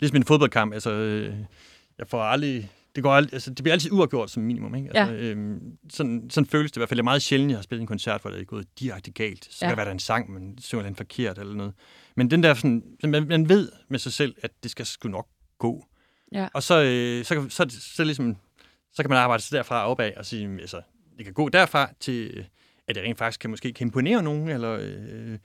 [0.00, 1.34] ligesom en fodboldkamp, altså, øh,
[1.98, 4.74] jeg får aldrig, det, går aldrig, altså, det bliver altid uafgjort som minimum.
[4.74, 4.96] Ikke?
[4.98, 6.96] Altså, øh, sådan, sådan føles det i hvert fald.
[6.96, 9.44] Det er meget sjældent, jeg har spillet en koncert, hvor det er gået direkte galt.
[9.50, 9.66] Så Ja.
[9.66, 9.70] ja.
[9.70, 11.74] kan være, der er en sang, man synger den forkert eller noget.
[12.16, 15.26] Men den der, sådan, man, man ved med sig selv, at det skal sgu nok
[15.58, 15.86] gå.
[16.32, 16.48] Ja.
[16.54, 18.36] Og så, øh, så, så, så, så, ligesom,
[18.92, 20.80] så kan man arbejde sig derfra opad og sige, altså,
[21.16, 22.46] det kan gå derfra til,
[22.88, 25.38] at det rent faktisk kan måske kan imponere nogen, eller øh,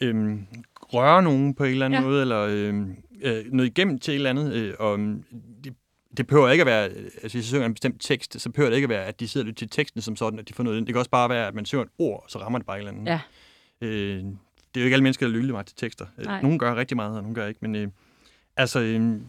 [0.00, 0.36] øh,
[0.74, 2.06] røre nogen på en eller anden Ja.
[2.06, 2.86] måde, eller øh,
[3.22, 4.52] øh, noget igennem til et eller andet.
[4.54, 5.16] Øh, og øh,
[5.64, 5.74] det,
[6.16, 8.70] det behøver ikke at være, øh, altså hvis jeg synger en bestemt tekst, så behøver
[8.70, 10.64] det ikke at være, at de sidder lytter til teksten som sådan, at de får
[10.64, 10.86] noget ind.
[10.86, 12.76] Det kan også bare være, at man synger et ord, og så rammer det bare
[12.76, 13.06] et eller andet.
[13.06, 13.20] Ja.
[13.80, 14.24] Øh,
[14.74, 16.06] det er jo ikke alle mennesker, der lytter meget til tekster.
[16.18, 16.42] Øh, Nej.
[16.42, 17.58] Nogle gør rigtig meget, og nogle gør ikke.
[17.62, 17.88] Men øh,
[18.56, 19.20] altså, øh,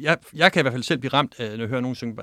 [0.00, 2.16] jeg, jeg kan i hvert fald selv blive ramt af, når jeg hører nogen synge,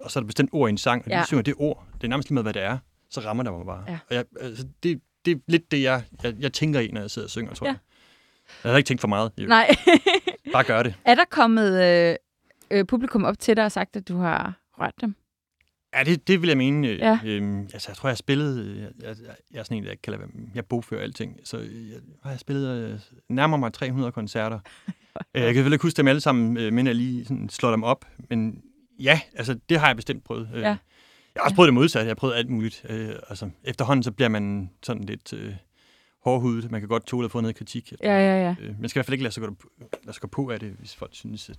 [0.00, 1.20] og så er der bestemt ord i en sang, og Ja.
[1.20, 1.86] de synger det ord.
[1.94, 2.78] Det er nærmest lige med, hvad det er.
[3.14, 3.84] Så rammer det mig bare.
[3.88, 3.98] Ja.
[4.08, 7.10] Og jeg, altså, det, det er lidt det, jeg, jeg, jeg tænker i, når jeg
[7.10, 7.72] sidder og synger, tror Ja.
[7.72, 7.78] jeg.
[8.64, 9.32] Jeg har ikke tænkt for meget.
[9.38, 9.46] Jo.
[9.46, 9.76] Nej.
[10.52, 10.94] Bare gør det.
[11.04, 12.16] er der kommet øh,
[12.70, 15.14] øh, publikum op til dig og sagt, at du har rørt dem?
[15.94, 16.88] Ja, det, det vil jeg mene.
[16.88, 17.18] Øh, Ja.
[17.24, 18.58] øhm, altså, jeg tror, jeg har spillet...
[18.64, 19.16] øh, Jeg, jeg,
[19.52, 20.28] jeg er sådan en, der være...
[20.54, 21.40] Jeg bogfører alting.
[21.44, 21.68] Så jeg,
[22.24, 24.60] jeg har spillet øh, nærmere mig 300 koncerter.
[25.34, 27.82] Jeg kan selvfølgelig ikke huske dem alle sammen, øh, men jeg lige sådan slår dem
[27.82, 28.04] op.
[28.30, 28.62] Men
[28.98, 30.48] ja, altså, det har jeg bestemt prøvet.
[30.54, 30.76] Øh, Ja.
[31.34, 32.04] Jeg har også prøvet det modsatte.
[32.04, 32.86] Jeg har prøvet alt muligt.
[32.88, 35.54] Øh, altså, efterhånden så bliver man sådan lidt øh,
[36.24, 36.70] hårdhudet.
[36.70, 37.92] Man kan godt tåle at få noget kritik.
[38.02, 38.54] Ja, ja, ja.
[38.60, 39.56] Øh, man skal i hvert fald ikke lade sig, gå,
[40.04, 41.56] lade sig gå på af det, hvis folk synes, at...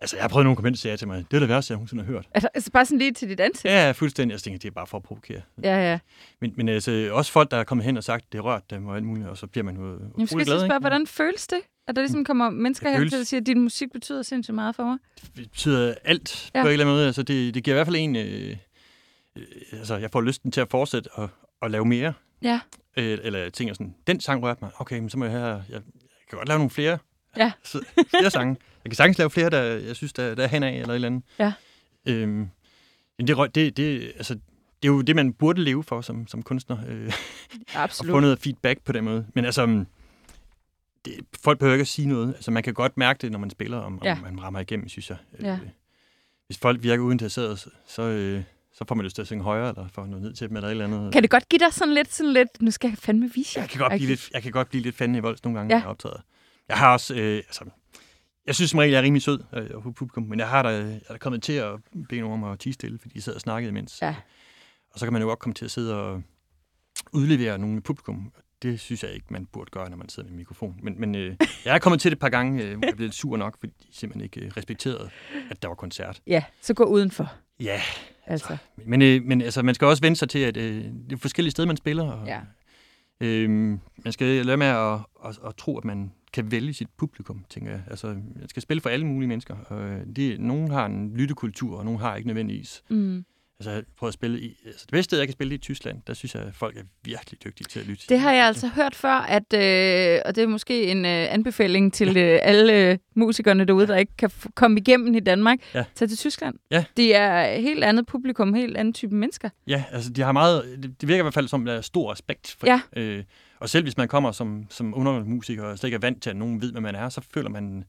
[0.00, 1.24] Altså, jeg har prøvet nogle kommentarer til mig.
[1.30, 2.28] Det er det værste, jeg nogensinde har hørt.
[2.34, 3.64] Altså, altså bare sådan lige til dit ansigt?
[3.64, 4.32] Ja, fuldstændig.
[4.32, 5.42] Jeg tænker, det er bare for at provokere.
[5.62, 5.98] Ja, ja.
[6.40, 8.86] Men, men altså, også folk, der er kommet hen og sagt, det er rørt dem
[8.86, 10.78] og alt muligt, og så bliver man jo Jamen, skal jeg glad, så spørge, ikke?
[10.78, 11.58] hvordan føles det?
[11.88, 14.54] At der ligesom kommer mennesker Det hen til at sige, at din musik betyder sindssygt
[14.54, 14.98] meget for mig?
[15.36, 16.62] Det betyder alt ja.
[16.62, 17.06] på en eller anden måde.
[17.06, 18.16] Altså, det, det giver i hvert fald en...
[18.16, 18.56] Øh,
[19.36, 21.28] øh, altså, jeg får lysten til at fortsætte og,
[21.60, 22.12] og lave mere.
[22.42, 22.60] Ja.
[22.96, 24.70] Øh, eller jeg tænker sådan, den sang rørte mig.
[24.78, 25.46] Okay, men så må jeg have...
[25.46, 25.82] Jeg, jeg
[26.30, 26.98] kan godt lave nogle flere.
[27.36, 27.52] Ja.
[27.64, 28.56] Så, flere sange.
[28.84, 30.94] Jeg kan sagtens lave flere, der jeg synes, der, der er hen af, eller et
[30.94, 31.22] eller andet.
[31.38, 31.52] Ja.
[32.06, 32.48] Øhm,
[33.18, 34.34] men det, det, det, altså,
[34.82, 36.78] det er jo det, man burde leve for som, som kunstner.
[36.88, 37.12] Øh,
[37.74, 38.12] og Absolut.
[38.12, 39.26] få noget feedback på den måde.
[39.34, 39.86] Men altså, mm,
[41.04, 42.34] det, folk behøver ikke at sige noget.
[42.34, 44.12] Altså, man kan godt mærke det, når man spiller, om, Ja.
[44.12, 45.18] om man rammer igennem, synes jeg.
[45.42, 45.52] Ja.
[45.52, 45.68] Øh,
[46.46, 48.42] hvis folk virker uinteresserede, så, så, øh,
[48.80, 50.68] så får man lyst til at synge højere, eller få noget ned til dem, eller
[50.68, 51.12] et eller andet.
[51.12, 53.62] Kan det godt give dig sådan lidt, sådan lidt, nu skal jeg fandme vise jer?
[53.62, 55.74] jeg, kan godt blive lidt, jeg kan godt blive lidt fanden i volds nogle gange,
[55.74, 55.78] Ja.
[55.78, 56.20] når jeg optræder.
[56.68, 57.64] Jeg har også, øh, altså,
[58.46, 61.00] jeg synes som regel, jeg er rimelig sød øh, publikum, men jeg har da, jeg
[61.08, 61.72] er da kommet til at
[62.08, 63.98] bede nogen om at tige stille, fordi de sad og snakkede imens.
[64.02, 64.14] Ja.
[64.92, 66.22] Og så kan man jo godt komme til at sidde og
[67.12, 68.32] udlevere nogle i publikum.
[68.62, 70.76] Det synes jeg ikke, man burde gøre, når man sidder med en mikrofon.
[70.82, 73.14] Men, men øh, jeg er kommet til det et par gange, øh, jeg blev lidt
[73.14, 75.10] sur nok, fordi de simpelthen ikke øh, respekterede,
[75.50, 76.20] at der var koncert.
[76.26, 77.32] Ja, så gå udenfor.
[77.60, 77.80] Ja,
[78.26, 78.56] Altså.
[78.86, 81.50] men, øh, men altså, man skal også vende sig til, at øh, det er forskellige
[81.50, 82.04] steder, man spiller.
[82.12, 82.40] Og, Ja.
[83.20, 83.50] øh,
[84.04, 87.44] man skal lade med at, at, at, at tro, at man kan vælge sit publikum,
[87.48, 87.82] tænker jeg.
[87.90, 89.56] Altså, man skal spille for alle mulige mennesker.
[89.66, 92.82] Og øh, det, nogen har en lyttekultur, og nogen har ikke nødvendigvis.
[92.88, 93.24] Mm.
[93.60, 94.56] Altså, jeg prøver at spille i...
[94.66, 96.02] Altså, det bedste sted, jeg kan spille i Tyskland.
[96.06, 98.04] Der synes jeg, at folk er virkelig dygtige til at lytte.
[98.08, 101.92] Det har jeg altså hørt før, at, øh, og det er måske en øh, anbefaling
[101.92, 105.58] til øh, alle øh, musikerne derude, der ikke kan komme igennem i Danmark.
[105.74, 105.84] Ja.
[105.94, 106.54] Tag til Tyskland.
[106.70, 106.84] Ja.
[106.96, 109.48] Det er helt andet publikum, helt anden type mennesker.
[109.66, 110.64] Ja, altså, de har meget...
[110.82, 112.80] Det, det virker i hvert fald som, der er stor respekt for Ja.
[112.96, 113.24] øh,
[113.58, 116.36] Og selv hvis man kommer som, som undermusiker og slet ikke er vant til, at
[116.36, 117.84] nogen ved, hvad man er, så føler man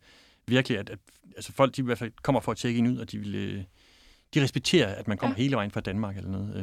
[0.48, 1.00] virkelig, at, at
[1.36, 3.36] altså, folk de i hvert fald kommer for at tjekke en ud, og de vil...
[3.36, 3.64] Øh,
[4.34, 5.44] de respekterer, at man kommer Ja.
[5.44, 6.52] hele vejen fra Danmark eller noget.
[6.56, 6.62] Øh,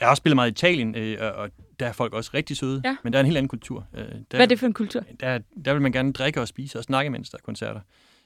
[0.00, 1.48] Jeg har også spillet meget i Italien, øh, og, og
[1.80, 2.96] der er folk også rigtig søde, Ja.
[3.04, 3.86] men der er en helt anden kultur.
[3.94, 5.00] Øh, der, Hvad er det for en kultur?
[5.20, 7.80] Der, der vil man gerne drikke og spise og snakke, mens der er koncerter.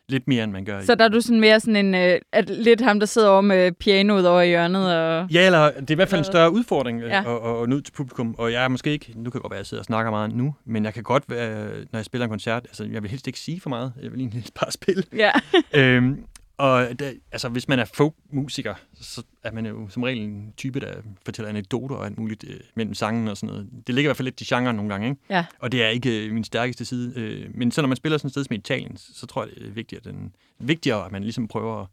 [0.09, 2.51] Lidt mere, end man gør Så der er du sådan mere sådan en, øh, at
[2.51, 4.97] lidt ham, der sidder over med pianoet over i hjørnet.
[4.97, 5.29] Og...
[5.33, 7.19] Ja, eller det er i hvert fald en større udfordring Ja.
[7.19, 8.35] at, at nå ud til publikum.
[8.39, 10.11] Og jeg er måske ikke, nu kan det godt være, at jeg sidder og snakker
[10.11, 13.11] meget nu, men jeg kan godt være, når jeg spiller en koncert, altså jeg vil
[13.11, 15.03] helst ikke sige for meget, jeg vil egentlig bare spille.
[15.17, 15.31] Ja.
[15.75, 16.25] øhm,
[16.61, 20.81] og det, altså, hvis man er folkmusiker, så er man jo som regel en type,
[20.81, 20.95] der
[21.25, 23.69] fortæller anekdoter og alt muligt øh, mellem sangen og sådan noget.
[23.87, 25.21] Det ligger i hvert fald lidt i genren nogle gange, ikke?
[25.31, 25.45] Ja.
[25.59, 27.13] Og det er ikke øh, min stærkeste side.
[27.17, 29.67] Øh, men så når man spiller sådan et sted som Italien, så tror jeg, det
[29.67, 31.87] er vigtigt, at den, vigtigere, at man ligesom prøver at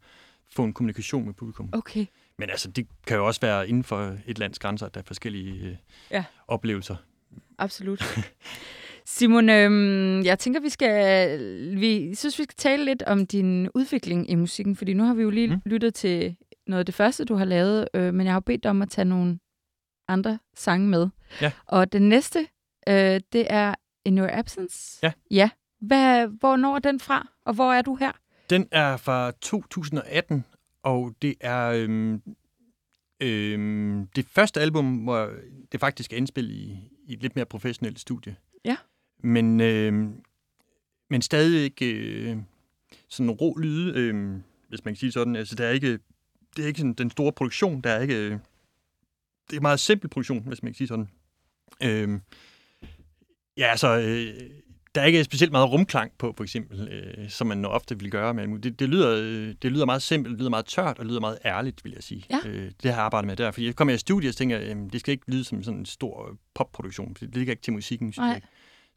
[0.50, 1.68] få en kommunikation med publikum.
[1.72, 2.06] Okay.
[2.38, 5.04] Men altså, det kan jo også være inden for et lands grænser, at der er
[5.04, 5.76] forskellige øh,
[6.10, 6.24] Ja.
[6.48, 6.96] oplevelser.
[7.58, 8.02] Absolut.
[9.10, 11.40] Simon, øhm, jeg tænker, vi skal,
[11.80, 15.22] vi synes, vi skal tale lidt om din udvikling i musikken, fordi nu har vi
[15.22, 15.62] jo lige mm.
[15.64, 18.70] Lyttet til noget af det første, du har lavet, øh, men jeg har bedt dig
[18.70, 19.38] om at tage nogle
[20.08, 21.08] andre sange med.
[21.40, 21.52] Ja.
[21.66, 22.46] Og den næste
[22.88, 24.98] Øh, det er In Your Absence.
[25.02, 25.12] Ja.
[25.30, 25.50] Ja.
[25.80, 28.12] Hvad, hvornår er den fra, og hvor er du her?
[28.50, 30.44] Den er fra 2018,
[30.82, 32.22] og det er øhm,
[33.22, 35.30] øhm, det første album, hvor
[35.72, 38.36] det faktisk er indspillet i, i et lidt mere professionelt studie.
[39.22, 40.14] Men, øhm,
[41.10, 42.36] men stadig ikke øh,
[43.08, 44.36] sådan rå lyde, øh,
[44.68, 45.36] hvis man kan sige sådan.
[45.36, 45.98] Altså, der er ikke,
[46.56, 48.16] det er ikke sådan den store produktion, der er ikke...
[48.16, 48.38] Øh,
[49.50, 51.08] det er meget simpel produktion, hvis man kan sige sådan.
[51.82, 52.20] Øh,
[53.56, 53.98] ja, altså...
[53.98, 54.50] Øh,
[54.94, 58.34] der er ikke specielt meget rumklang på, for eksempel, øh, som man ofte vil gøre
[58.34, 58.58] med.
[58.58, 61.20] Det, det, lyder, øh, det lyder meget simpelt, det lyder meget tørt, og det lyder
[61.20, 62.24] meget ærligt, vil jeg sige.
[62.30, 62.38] Ja.
[62.46, 63.50] Øh, det har jeg arbejdet med der.
[63.50, 65.86] Fordi jeg kommer i studiet og tænker, øh, det skal ikke lyde som sådan en
[65.86, 67.16] stor popproduktion.
[67.16, 68.28] for Det ligger ikke til musikken, synes Nej.
[68.28, 68.42] jeg.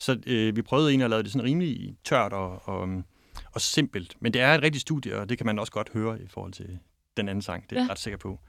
[0.02, 3.04] Så øh, vi prøvede egentlig at lave det sådan rimelig tørt og, og,
[3.52, 4.16] og simpelt.
[4.20, 6.54] Men det er et rigtigt studie, og det kan man også godt høre i forhold
[6.54, 6.80] til
[7.18, 7.70] den anden sang.
[7.70, 7.84] Det er Ja.
[7.84, 8.40] jeg ret sikker på.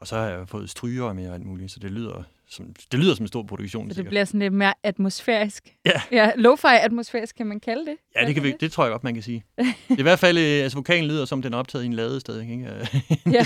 [0.00, 3.00] Og så har jeg fået stryger med og alt muligt, så det lyder som, det
[3.00, 3.84] lyder som en stor produktion.
[3.84, 4.10] Så det sikkert.
[4.10, 5.76] bliver sådan lidt mere atmosfærisk.
[5.86, 6.02] Ja.
[6.12, 7.96] Ja, lo-fi atmosfærisk, kan man kalde det?
[8.16, 9.44] Ja, det, kan vi, det tror jeg godt, man kan sige.
[9.58, 11.92] Det er i hvert fald, øh, altså vokalen lyder som, den er optaget i en
[11.92, 12.88] ladested, ikke?
[13.36, 13.44] Ja.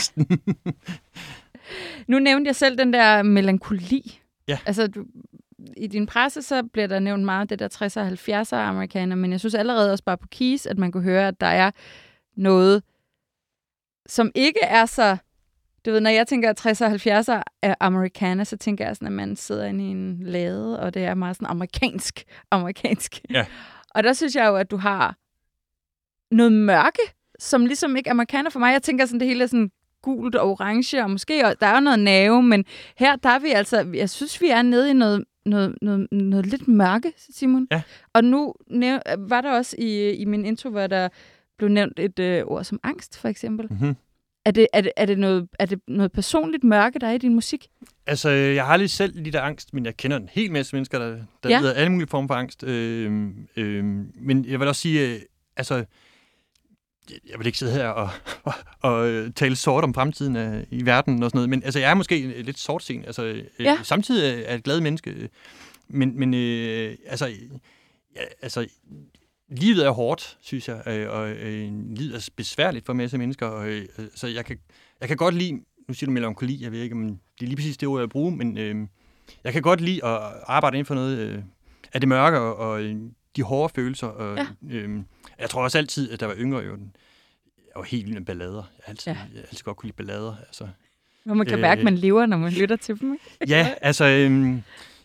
[2.08, 4.20] Nu nævnte jeg selv den der melankoli.
[4.48, 4.58] Ja.
[4.66, 5.04] Altså, du,
[5.76, 9.32] i din presse, så bliver der nævnt meget det der 60'er og 70'er amerikaner, men
[9.32, 11.70] jeg synes allerede også bare på Keys, at man kunne høre, at der er
[12.36, 12.82] noget,
[14.06, 15.16] som ikke er så...
[15.86, 19.12] Du ved, når jeg tænker 60'er og 70'er er amerikaner, så tænker jeg sådan, at
[19.12, 22.24] man sidder inde i en lade, og det er meget sådan amerikansk.
[22.50, 23.20] amerikansk.
[23.30, 23.46] Ja.
[23.90, 25.16] Og der synes jeg jo, at du har
[26.30, 27.02] noget mørke,
[27.38, 28.72] som ligesom ikke er amerikaner for mig.
[28.72, 29.70] Jeg tænker sådan, det hele er sådan
[30.02, 32.64] gult og orange, og måske og der er jo noget nerve, men
[32.96, 36.46] her der er vi altså, jeg synes, vi er nede i noget, noget, noget, noget
[36.46, 37.68] lidt mørke, Simon.
[37.70, 37.82] Ja.
[38.12, 41.08] Og nu næv, var der også i, i min intro, hvor der
[41.58, 43.66] blev nævnt et øh, ord som angst, for eksempel.
[43.70, 43.96] Mm-hmm.
[44.44, 47.18] Er det, er, det, er, det noget, er det noget personligt mørke, der er i
[47.18, 47.66] din musik?
[48.06, 50.98] Altså, jeg har aldrig selv lidt af angst, men jeg kender en hel masse mennesker,
[50.98, 51.58] der, der Ja.
[51.58, 52.64] lider af alle mulige former for angst.
[52.64, 55.20] Øh, øh, men jeg vil også sige, øh,
[55.56, 55.84] altså,
[57.10, 58.08] jeg- vil ikke sidde her og,
[58.44, 61.78] og, og øh, tale sort om fremtiden af, i verden og sådan noget, men altså,
[61.78, 63.04] jeg er måske lidt sortsen.
[63.04, 63.78] Altså, øh, Ja.
[63.82, 65.28] Samtidig er jeg et glad menneske, øh,
[65.88, 67.26] men, men øh, altså,
[68.16, 68.66] ja, altså,
[69.48, 73.46] livet er hårdt, synes jeg, øh, og øh, livet er besværligt for en masse mennesker,
[73.46, 74.58] og øh, så jeg kan,
[75.00, 75.52] jeg kan godt lide,
[75.88, 78.08] nu siger du melankoli, jeg ved ikke, om det er lige præcis det ord, jeg
[78.08, 78.86] bruger, men øh,
[79.44, 81.38] jeg kan godt lide at arbejde inden for noget øh,
[81.92, 82.96] af det mørke og, og øh,
[83.36, 84.06] de hårde følelser.
[84.06, 84.46] Og, Ja.
[84.76, 85.00] øh,
[85.42, 86.70] jeg tror også altid, at der var yngre, jo,
[87.56, 88.62] jeg var helt vild med ballader.
[88.78, 89.18] Jeg altid, Ja.
[89.34, 90.36] jeg altid godt kunne lide ballader.
[90.46, 90.68] Altså.
[91.24, 91.60] Hvor man kan Øh.
[91.60, 93.12] mærke, at man lever, når man lytter til dem.
[93.40, 93.54] Ikke?
[93.54, 94.56] Ja, altså, øh,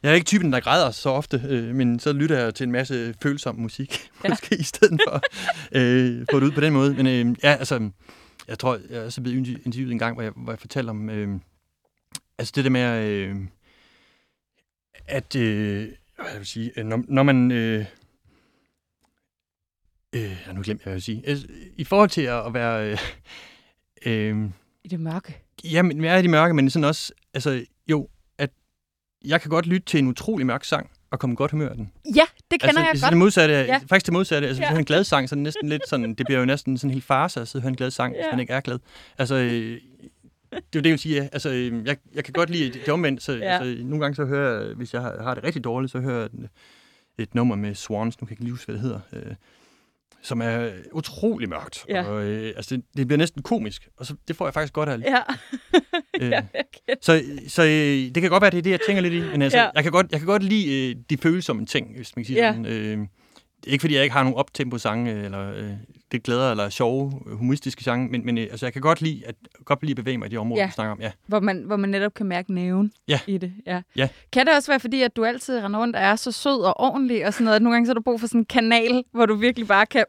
[0.04, 2.72] jeg er ikke typen, der græder så ofte, øh, men så lytter jeg til en
[2.72, 4.30] masse følsom musik, Ja.
[4.30, 5.22] måske i stedet for
[5.72, 6.94] øh, få det ud på den måde.
[7.04, 7.90] Men øh, ja, altså,
[8.48, 10.90] jeg tror, jeg er også blevet intervie- interviewet en gang, hvor jeg, hvor jeg fortalte
[10.90, 11.40] om, øh,
[12.38, 13.36] altså det der med, øh,
[15.08, 17.86] at, øh, hvad jeg vil sige, øh, når, når man, øh,
[20.18, 22.98] øh, ja, nu glemte jeg, hvad jeg sige, altså, i forhold til at, være, øh,
[24.06, 24.50] øh,
[24.84, 25.38] I det mørke.
[25.64, 28.50] Jamen, jeg er i de mørke, men sådan også, altså jo, at
[29.26, 31.92] jeg kan godt lytte til en utrolig mørk sang, og komme godt humør af den.
[32.16, 33.10] Ja, det kender altså, jeg hvis godt.
[33.12, 33.62] Det modsatte, Ja.
[33.64, 33.78] ja.
[33.78, 34.48] faktisk det modsatte.
[34.48, 34.66] Altså, hvis Ja.
[34.68, 36.78] jeg hører en glad sang, så er det næsten lidt sådan, det bliver jo næsten
[36.78, 38.22] sådan helt farse at sidde og høre en glad sang, Ja.
[38.22, 38.80] hvis man ikke er glad.
[39.18, 39.80] Altså, øh, det
[40.52, 41.16] er jo det, jeg vil sige.
[41.22, 41.28] ja.
[41.32, 43.24] Altså, øh, jeg, jeg kan godt lide det, det omvendt.
[43.24, 43.38] Så, Ja.
[43.46, 43.58] ja.
[43.64, 46.18] altså, nogle gange så hører jeg, hvis jeg har, har det rigtig dårligt, så hører
[46.18, 46.50] jeg et,
[47.18, 49.36] et nummer med Swans, nu kan jeg ikke lige huske, hvad det hedder, øh,
[50.28, 51.86] som er utrolig mørkt.
[51.90, 52.04] Ja.
[52.04, 54.90] Og, øh, altså, det, det bliver næsten komisk, og så, det får jeg faktisk godt
[54.90, 54.98] af.
[54.98, 55.22] Ja.
[56.22, 56.42] Øh, ja,
[57.02, 57.70] så, så øh,
[58.16, 59.20] det kan godt være, det er det, jeg tænker lidt i.
[59.22, 59.70] Men altså, Ja.
[59.76, 62.46] jeg, kan godt, jeg kan godt lide øh, de følsomme ting, hvis man kan sige
[62.46, 62.52] Ja.
[62.54, 62.66] sådan.
[62.66, 62.98] Øh,
[63.68, 65.70] ikke, fordi jeg ikke har nogen optempo-sange, eller øh,
[66.12, 69.24] det glæder, eller sjove, øh, humoristiske sange, men, men øh, altså, jeg kan godt lide
[69.26, 70.64] at, godt lide at bevæge mig i de områder, Ja.
[70.64, 70.68] ja.
[70.68, 71.02] vi snakker om.
[71.02, 71.12] Ja.
[71.28, 73.20] Hvor man, hvor man netop kan mærke næven Ja.
[73.28, 73.54] i det.
[73.66, 73.82] Ja.
[73.96, 74.08] Ja.
[74.34, 76.80] Kan det også være, fordi at du altid render rundt og er så sød og
[76.80, 79.04] ordentlig og sådan noget, at nogle gange så har du brug for sådan en kanal,
[79.12, 80.06] hvor du virkelig bare kan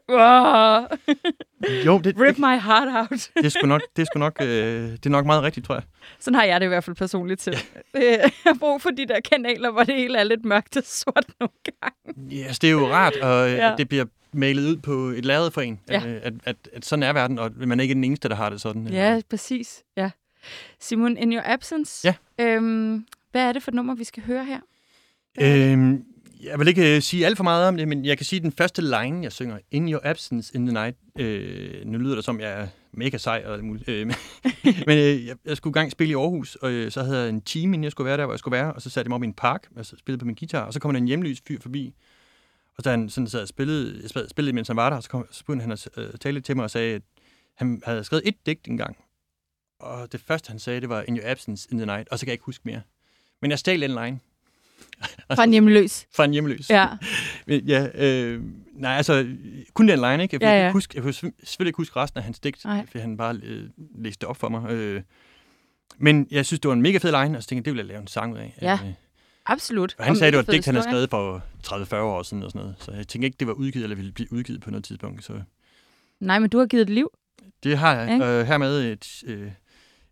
[1.85, 3.29] Jo, det, rip det, my heart out.
[3.35, 4.47] det, er sgu nok, det, er sgu nok, øh,
[4.91, 5.83] det er nok meget rigtigt, tror jeg.
[6.19, 7.53] Sådan har jeg det i hvert fald personligt til.
[7.95, 10.83] Øh, Jeg har brug for de der kanaler, hvor det hele er lidt mørkt og
[10.85, 12.35] sort nogle gange.
[12.37, 13.67] Ja, altså, det er jo rart, og, Ja.
[13.69, 13.75] ja.
[13.77, 15.79] det bliver malet ud på et lærred for en.
[15.89, 15.95] Ja.
[15.95, 18.35] At, øh, at, at, at sådan er verden, og man er ikke den eneste, der
[18.35, 18.87] har det sådan.
[18.87, 19.83] Ja, præcis.
[19.97, 20.09] Ja.
[20.79, 22.45] Simon, in your absence, Ja.
[22.45, 24.59] øhm, hvad er det for et nummer, vi skal høre her?
[25.41, 26.03] Øhm,
[26.43, 28.51] jeg vil ikke øh, sige alt for meget om det, men jeg kan sige, den
[28.51, 32.39] første line, jeg synger, In Your Absence in the Night, øh, nu lyder det som,
[32.39, 34.15] jeg er mega sej og alt muligt, øh, men,
[34.87, 37.41] men øh, jeg, jeg skulle gang spille i Aarhus, og øh, så havde jeg en
[37.41, 39.15] time, inden jeg skulle være der, hvor jeg skulle være, og så satte jeg mig
[39.15, 41.07] op i en park, og så spillede på min guitar, og så kom der en
[41.07, 41.93] hjemløs fyr forbi,
[42.79, 45.25] og så han sådan sad og spillede, spillede, mens han var der, og så, kom,
[45.31, 47.01] så begyndte han at øh, tale til mig og sagde, at
[47.55, 48.97] han havde skrevet et digt engang,
[49.79, 52.25] og det første, han sagde, det var In Your Absence in the Night, og så
[52.25, 52.81] kan jeg ikke huske mere.
[53.41, 54.19] Men jeg stjal den line.
[55.35, 56.07] Fra en hjemløs.
[56.15, 56.69] fra en hjemløs.
[56.69, 56.87] Ja.
[57.47, 59.35] Men Ja, øh, nej, altså,
[59.73, 60.33] kun den line, ikke?
[60.33, 60.65] Jeg, Ja, ja.
[60.65, 62.85] Ikke huske, jeg kunne selvfølgelig ikke huske resten af hans digt, Nej.
[62.85, 64.71] fordi han bare øh, læste det op for mig.
[64.71, 65.01] Øh,
[65.97, 67.79] men jeg synes, det var en mega fed line, og så tænkte jeg, det ville
[67.79, 68.57] jeg lave en sang ud af.
[68.61, 68.73] Ja.
[68.73, 68.93] Øh,
[69.51, 69.95] Absolut.
[69.97, 72.51] og han sagde, det var et digt, han havde skrevet for 30-40 år siden og
[72.51, 72.75] sådan noget.
[72.79, 75.23] Så jeg tænkte ikke, det var udgivet, eller ville blive udgivet på noget tidspunkt.
[75.23, 75.41] Så
[76.19, 77.09] Nej, men du har givet et liv.
[77.63, 78.13] det har jeg.
[78.13, 78.25] Ikke?
[78.25, 79.51] Øh, hermed et, øh,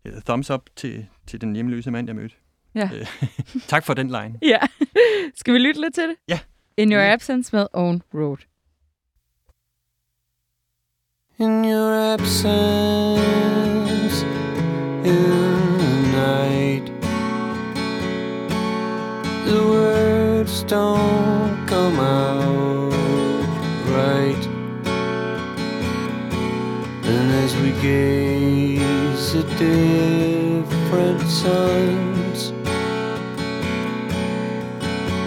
[0.04, 2.34] et thumbs up til, til den hjemløse mand, jeg mødte.
[2.74, 2.90] Ja.
[2.94, 3.06] Øh,
[3.72, 4.38] tak for den line.
[4.52, 4.58] Ja.
[5.34, 6.16] Skal vi lytte lidt til det?
[6.28, 6.38] Ja.
[6.76, 7.12] In Your.
[7.12, 8.36] Absence med Own Road.
[11.40, 13.18] in your absence
[15.06, 15.77] in
[19.48, 22.92] The words don't come out
[23.96, 24.44] right.
[27.10, 32.52] And as we gaze at different suns,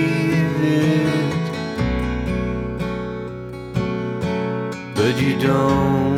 [5.20, 6.09] you don't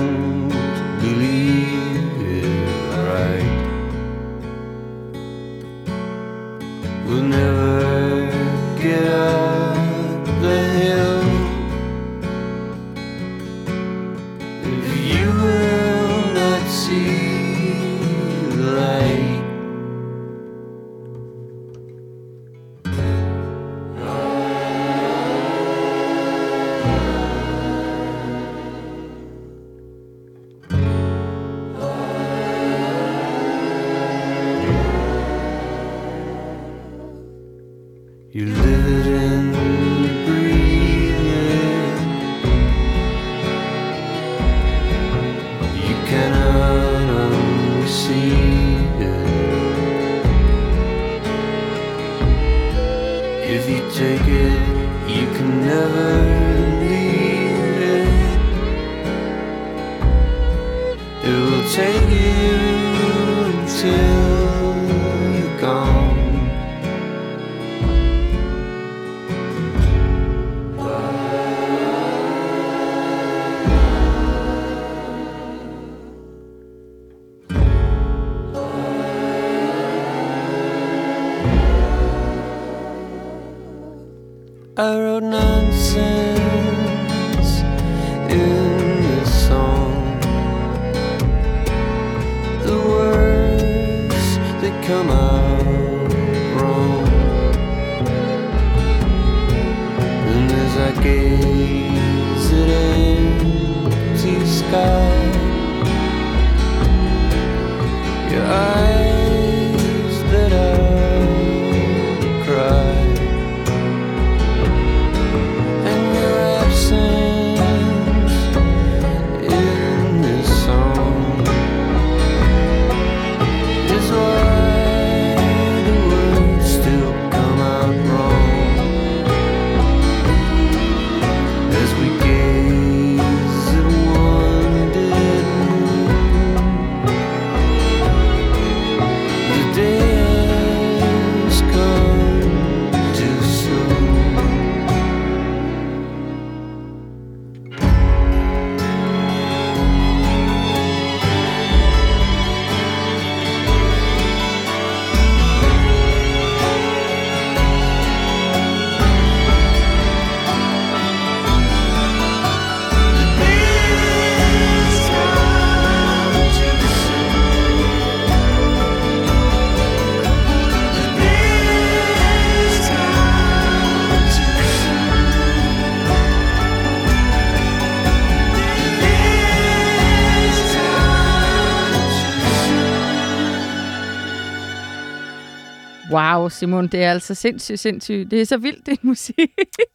[186.53, 188.31] Simon, det er altså sindssygt, sindssygt.
[188.31, 189.51] Det er så vildt, din musik.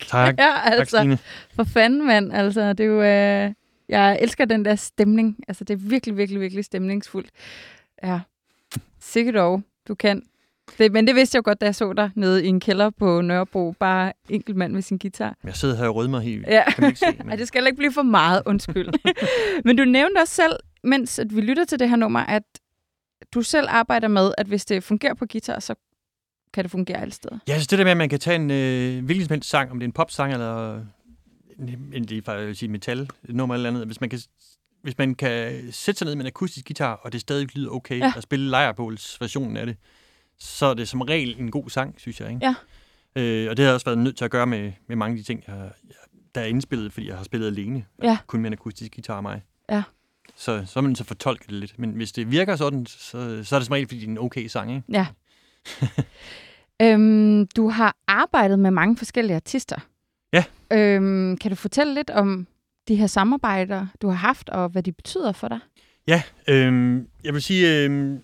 [0.07, 0.35] Tak.
[0.39, 1.17] ja, Tak, altså, Stine.
[1.55, 2.33] for fanden, mand.
[2.33, 3.53] Altså, det er jo, øh,
[3.89, 5.37] jeg elsker den der stemning.
[5.47, 7.29] Altså, det er virkelig, virkelig, virkelig stemningsfuldt.
[8.03, 8.19] Ja,
[8.99, 10.23] sikkert dog, du kan.
[10.77, 12.89] Det, men det vidste jeg jo godt, da jeg så dig nede i en kælder
[12.89, 13.75] på Nørrebro.
[13.79, 15.35] Bare enkelt mand med sin guitar.
[15.43, 16.47] Jeg sidder her og rødmer mig helt.
[16.47, 16.71] Ja.
[16.71, 17.29] Kan ikke se, men...
[17.29, 18.89] Ej, det skal ikke blive for meget, undskyld.
[19.65, 20.53] Men du nævnte også selv,
[20.83, 22.43] mens at vi lytter til det her nummer, at
[23.33, 25.75] du selv arbejder med, at hvis det fungerer på guitar, så
[26.53, 27.37] kan det fungere alle steder.
[27.47, 29.71] Ja, så det der med, at man kan tage en øh, hvilken som helst sang,
[29.71, 30.85] om det er en popsang eller
[31.93, 33.85] lige fra at sige metal nummer eller andet.
[33.85, 34.19] Hvis man kan,
[34.83, 37.99] hvis man kan sætte sig ned med en akustisk guitar, og det stadig lyder okay,
[37.99, 38.13] Ja.
[38.15, 39.75] og spille Lejrbåls versionen af det,
[40.39, 42.29] så er det som regel en god sang, synes jeg.
[42.29, 42.45] Ikke?
[42.45, 42.55] Ja.
[43.21, 45.17] Øh, og det har jeg også været nødt til at gøre med, med mange af
[45.17, 45.71] de ting, jeg,
[46.35, 47.85] der er indspillet, fordi jeg har spillet alene.
[48.03, 48.17] Ja.
[48.27, 49.41] Kun med en akustisk guitar og mig.
[49.71, 49.83] Ja.
[50.35, 51.79] Så, så er man så fortolke det lidt.
[51.79, 54.17] Men hvis det virker sådan, så, så er det som regel, fordi det er en
[54.17, 54.71] okay sang.
[54.75, 54.83] Ikke?
[54.91, 55.07] Ja.
[56.82, 59.78] øhm, du har arbejdet med mange forskellige artister.
[60.34, 60.43] Ja.
[60.74, 62.47] Øhm, kan du fortælle lidt om
[62.88, 65.59] de her samarbejder, du har haft, og hvad de betyder for dig?
[66.07, 68.20] Ja, øhm, jeg vil sige, øhm,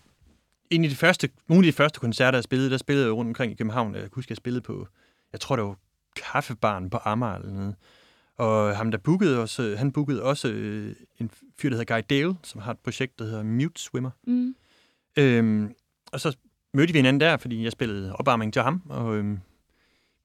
[0.70, 3.30] en af de første, nogle af de første koncerter, jeg spillede, der spillede jeg rundt
[3.30, 3.94] omkring i København.
[3.94, 4.88] Jeg kan huske, jeg spillede på,
[5.32, 5.78] jeg tror, det var
[6.16, 7.76] Kaffebaren på Amager eller noget.
[8.38, 12.06] Og ham, der bookede os, øh, han bookede også øh, en fyr, der hedder Guy
[12.10, 14.10] Dale, som har et projekt, der hedder Mute Swimmer.
[14.28, 14.56] Mm.
[15.18, 15.74] Øhm,
[16.12, 16.38] og så
[16.74, 19.40] mødte vi hinanden der, fordi jeg spillede opvarmning til ham, og øhm,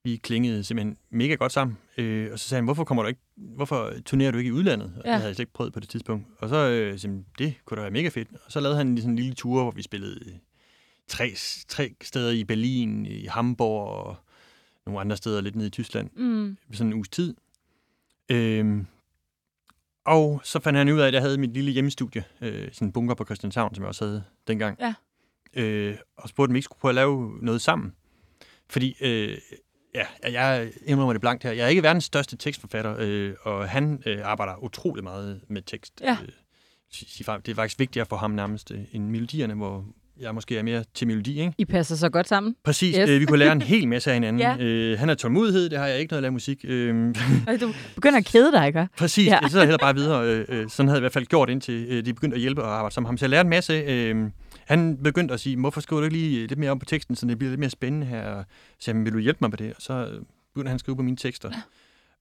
[0.04, 1.78] vi klingede simpelthen mega godt sammen.
[1.98, 4.92] Øh, og så sagde han, hvorfor kommer du ikke, hvorfor turnerer du ikke i udlandet?
[4.96, 5.10] Og Ja.
[5.10, 6.26] Det havde jeg slet ikke prøvet på det tidspunkt.
[6.38, 8.28] Og så øh, sagde det kunne da være mega fedt.
[8.44, 10.32] Og så lavede han sådan en lille tur, hvor vi spillede øh,
[11.08, 11.32] tre,
[11.68, 14.16] tre steder i Berlin, i Hamburg og
[14.86, 16.56] nogle andre steder lidt nede i Tyskland Mm.
[16.72, 17.34] sådan en uges tid.
[18.28, 18.86] Øhm,
[20.04, 22.92] og så fandt han ud af, at jeg havde mit lille hjemmestudie, øh, sådan en
[22.92, 24.76] bunker på Christianshavn, som jeg også havde dengang.
[24.80, 24.94] Ja.
[25.56, 27.92] Øh, og spurgte, om vi ikke skulle prøve at lave noget sammen.
[28.70, 29.36] Fordi, øh,
[29.94, 34.02] ja, jeg indrømmer det blankt her, jeg er ikke verdens største tekstforfatter, øh, og han
[34.06, 35.92] øh, arbejder utrolig meget med tekst.
[36.04, 36.16] Ja.
[36.22, 36.28] Øh,
[37.46, 39.84] det er faktisk vigtigere for ham nærmest øh, end melodierne, hvor
[40.20, 41.52] jeg måske er mere til melodi, ikke?
[41.58, 42.54] I passer så godt sammen.
[42.64, 43.10] Præcis, Yes.
[43.10, 44.40] øh, vi kunne lære en hel masse af hinanden.
[44.48, 44.56] Ja.
[44.58, 46.64] øh, han har tålmodighed, det har jeg ikke noget at lave musik.
[46.64, 47.14] Øh,
[47.46, 48.88] Og Du begynder at kede dig, ikke?
[48.98, 49.38] Præcis, Ja.
[49.42, 50.24] jeg sidder heller bare videre.
[50.26, 52.62] Øh, øh, sådan havde jeg i hvert fald gjort, indtil øh, de begyndte at hjælpe
[52.62, 53.16] og arbejde sammen ham.
[53.18, 53.72] Så jeg lærte en masse.
[53.72, 54.30] Øh,
[54.68, 57.26] han begyndte at sige, hvorfor skriver du ikke lige lidt mere om på teksten, så
[57.26, 58.38] det bliver lidt mere spændende her?
[58.78, 59.74] Så sagde, han, vil du hjælpe mig med det?
[59.74, 60.22] Og så øh,
[60.54, 61.50] begyndte han at skrive på mine tekster.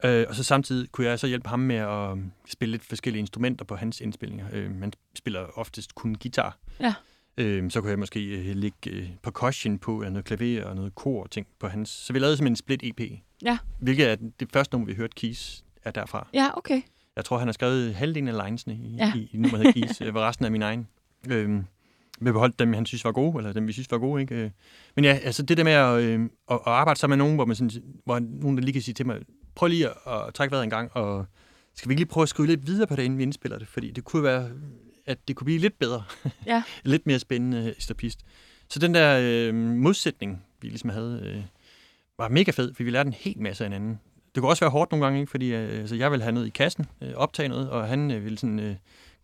[0.03, 0.09] Ja.
[0.21, 3.19] Øh, og så samtidig kunne jeg så hjælpe ham med at øh, spille lidt forskellige
[3.19, 4.45] instrumenter på hans indspilninger.
[4.53, 6.57] Øh, han spiller oftest kun guitar.
[6.79, 6.93] Ja.
[7.37, 10.95] Øh, så kunne jeg måske øh, lægge øh, percussion på, eller noget klaver og noget
[10.95, 11.89] kor og ting på hans.
[11.89, 13.19] Så vi lavede simpelthen en split EP.
[13.41, 13.57] Ja.
[13.79, 16.27] Hvilket er det første nummer, vi hørte Keys er derfra.
[16.33, 16.81] Ja, okay.
[17.15, 19.13] Jeg tror, han har skrevet halvdelen af linesene i, Ja.
[19.15, 20.87] i, i nummeret Keys, øh, hvor resten er min egen.
[21.29, 21.65] Øhm,
[22.21, 24.21] vi beholdt dem, han synes var gode, eller dem, vi synes var gode.
[24.21, 24.35] Ikke?
[24.35, 24.49] Øh,
[24.95, 27.45] Men ja, altså det der med at, øh, at, at arbejde sammen med nogen, hvor,
[27.45, 29.19] man sådan, hvor nogen der lige kan sige til mig,
[29.55, 29.93] prøv lige at,
[30.27, 31.25] at trække vejret en gang, og
[31.75, 33.67] skal vi ikke lige prøve at skrive lidt videre på det, inden vi indspiller det?
[33.67, 34.49] Fordi det kunne være,
[35.05, 36.03] at det kunne blive lidt bedre.
[36.45, 36.63] Ja.
[36.83, 38.19] lidt mere spændende stopist.
[38.69, 41.43] Så den der øh, modsætning, vi ligesom havde, øh,
[42.17, 43.99] var mega fed, fordi vi lærte en hel masse af hinanden.
[44.35, 45.29] Det kunne også være hårdt nogle gange, ikke?
[45.29, 48.23] fordi øh, altså, jeg ville have noget i kassen, øh, optage noget, og han øh,
[48.23, 48.75] ville sådan, øh,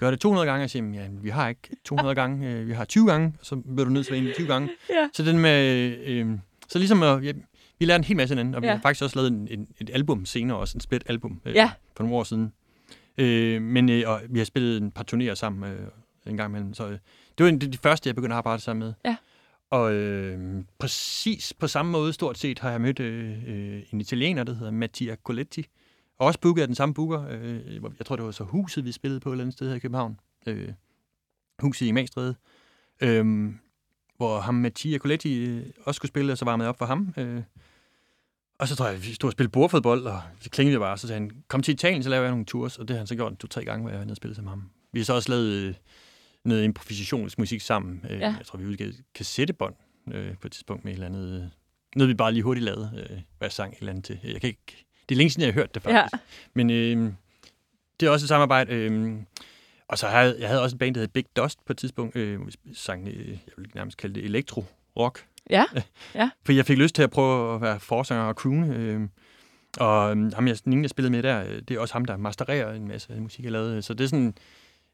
[0.04, 2.74] gøre det 200 gange, og sige, "Jamen, ja, vi har ikke 200 gange, øh, vi
[2.74, 4.70] har 20 gange, så bliver du nødt til at være inde 20 gange.
[4.90, 5.10] Ja.
[5.14, 6.28] Så den med, øh,
[6.70, 7.32] så ligesom, øh, ja,
[7.80, 8.74] vi lærte en hel masse hinanden, og vi Ja.
[8.74, 11.72] har faktisk også lavet en, en, et album senere, også en split album, øh, Ja.
[11.98, 12.54] for nogle år siden.
[13.18, 15.80] Øh, men øh, og vi har spillet en par turnéer sammen øh,
[16.28, 16.92] en gang imellem, så øh,
[17.38, 18.94] det var en af de første, jeg begyndte at arbejde sammen med.
[19.06, 19.16] Ja.
[19.70, 24.44] Og øh, præcis på samme måde, stort set, har jeg mødt øh, øh, en italiener,
[24.44, 25.66] der hedder Mattia Coletti.
[26.24, 27.26] Og også booket af den samme booker.
[27.30, 29.70] Øh, hvor- jeg tror, det var så huset, vi spillede på et eller andet sted
[29.70, 30.20] her i København.
[30.48, 30.70] Øh,
[31.60, 32.36] huset i Magstræde.
[33.02, 33.54] Øh,
[34.18, 37.14] hvor ham Mattia Coletti øh, også skulle spille, og så varmede jeg op for ham.
[37.18, 37.42] Øh,
[38.60, 41.20] og så tror jeg, vi stod og spillede bordfodbold, og så klingede bare, så sagde
[41.22, 43.38] han, kom til Italien, så laver jeg nogle tours, og det har han så gjort
[43.40, 44.70] to-tre gange, hvor jeg var nede og spille sammen med ham.
[44.92, 45.74] Vi har så også lavet øh,
[46.46, 48.06] noget improvisationsmusik sammen.
[48.10, 48.36] Øh, Ja.
[48.38, 49.76] Jeg tror, vi udgav et kassettebånd
[50.14, 51.42] øh, på et tidspunkt med et eller andet...
[51.44, 51.48] Øh,
[51.96, 54.20] noget, vi bare lige hurtigt lavede, øh, hvad jeg sang et eller andet til.
[54.24, 56.14] Jeg kan ikke, det er længe siden, jeg har hørt det faktisk.
[56.14, 56.20] Ja.
[56.54, 57.14] Men øh,
[58.00, 58.74] det er også et samarbejde.
[58.76, 59.14] Øh,
[59.88, 62.16] og så havde jeg havde også et band, der hed Big Dust på et tidspunkt,
[62.16, 65.26] øh, hvor vi sang, øh, jeg vil nærmest kalde det elektro-rock.
[66.16, 66.30] Ja.
[66.46, 68.76] For jeg fik lyst til at prøve at være forsanger og croone.
[68.76, 69.02] Øh,
[69.78, 72.06] og øh, ham, jeg, den ene, jeg spillede med der, øh, det er også ham,
[72.06, 73.82] der mastererer en masse musik, jeg lavede.
[73.82, 74.36] Så det er sådan...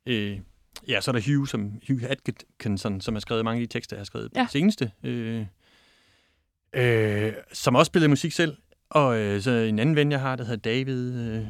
[0.06, 0.40] Øh,
[0.88, 3.96] ja, så er der Hugh, som, Hugh Atkinson, som har skrevet mange af de tekster,
[3.96, 4.48] jeg har skrevet Ja.
[4.50, 4.92] seneste.
[5.04, 5.46] Øh,
[6.74, 8.58] øh, som også spillede musik selv.
[8.90, 11.48] Og øh, så en anden ven, jeg har, der hedder David øh,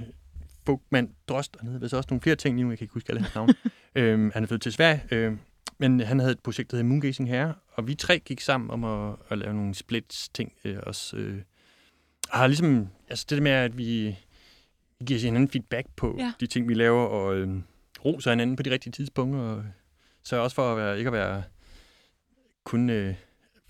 [0.65, 1.57] Bugman Drost.
[1.59, 3.35] Han hedder vist også nogle flere ting lige nu, jeg kan ikke huske alle hans
[3.35, 3.53] navne.
[3.95, 5.03] øh, han er flyttet til Sverige.
[5.11, 5.33] Øh,
[5.77, 8.83] men han havde et projekt, der hedder Moongazing Herre, og vi tre gik sammen om
[8.83, 11.17] at, at lave nogle splits ting øh, også.
[11.17, 11.41] Øh,
[12.31, 14.17] og har ligesom, altså det der med, at vi,
[15.07, 16.33] giver hinanden feedback på ja.
[16.39, 17.57] de ting, vi laver, og øh,
[18.05, 19.63] roser hinanden på de rigtige tidspunkter, og
[20.23, 21.43] sørger også for at være, ikke at være
[22.63, 23.15] kun øh,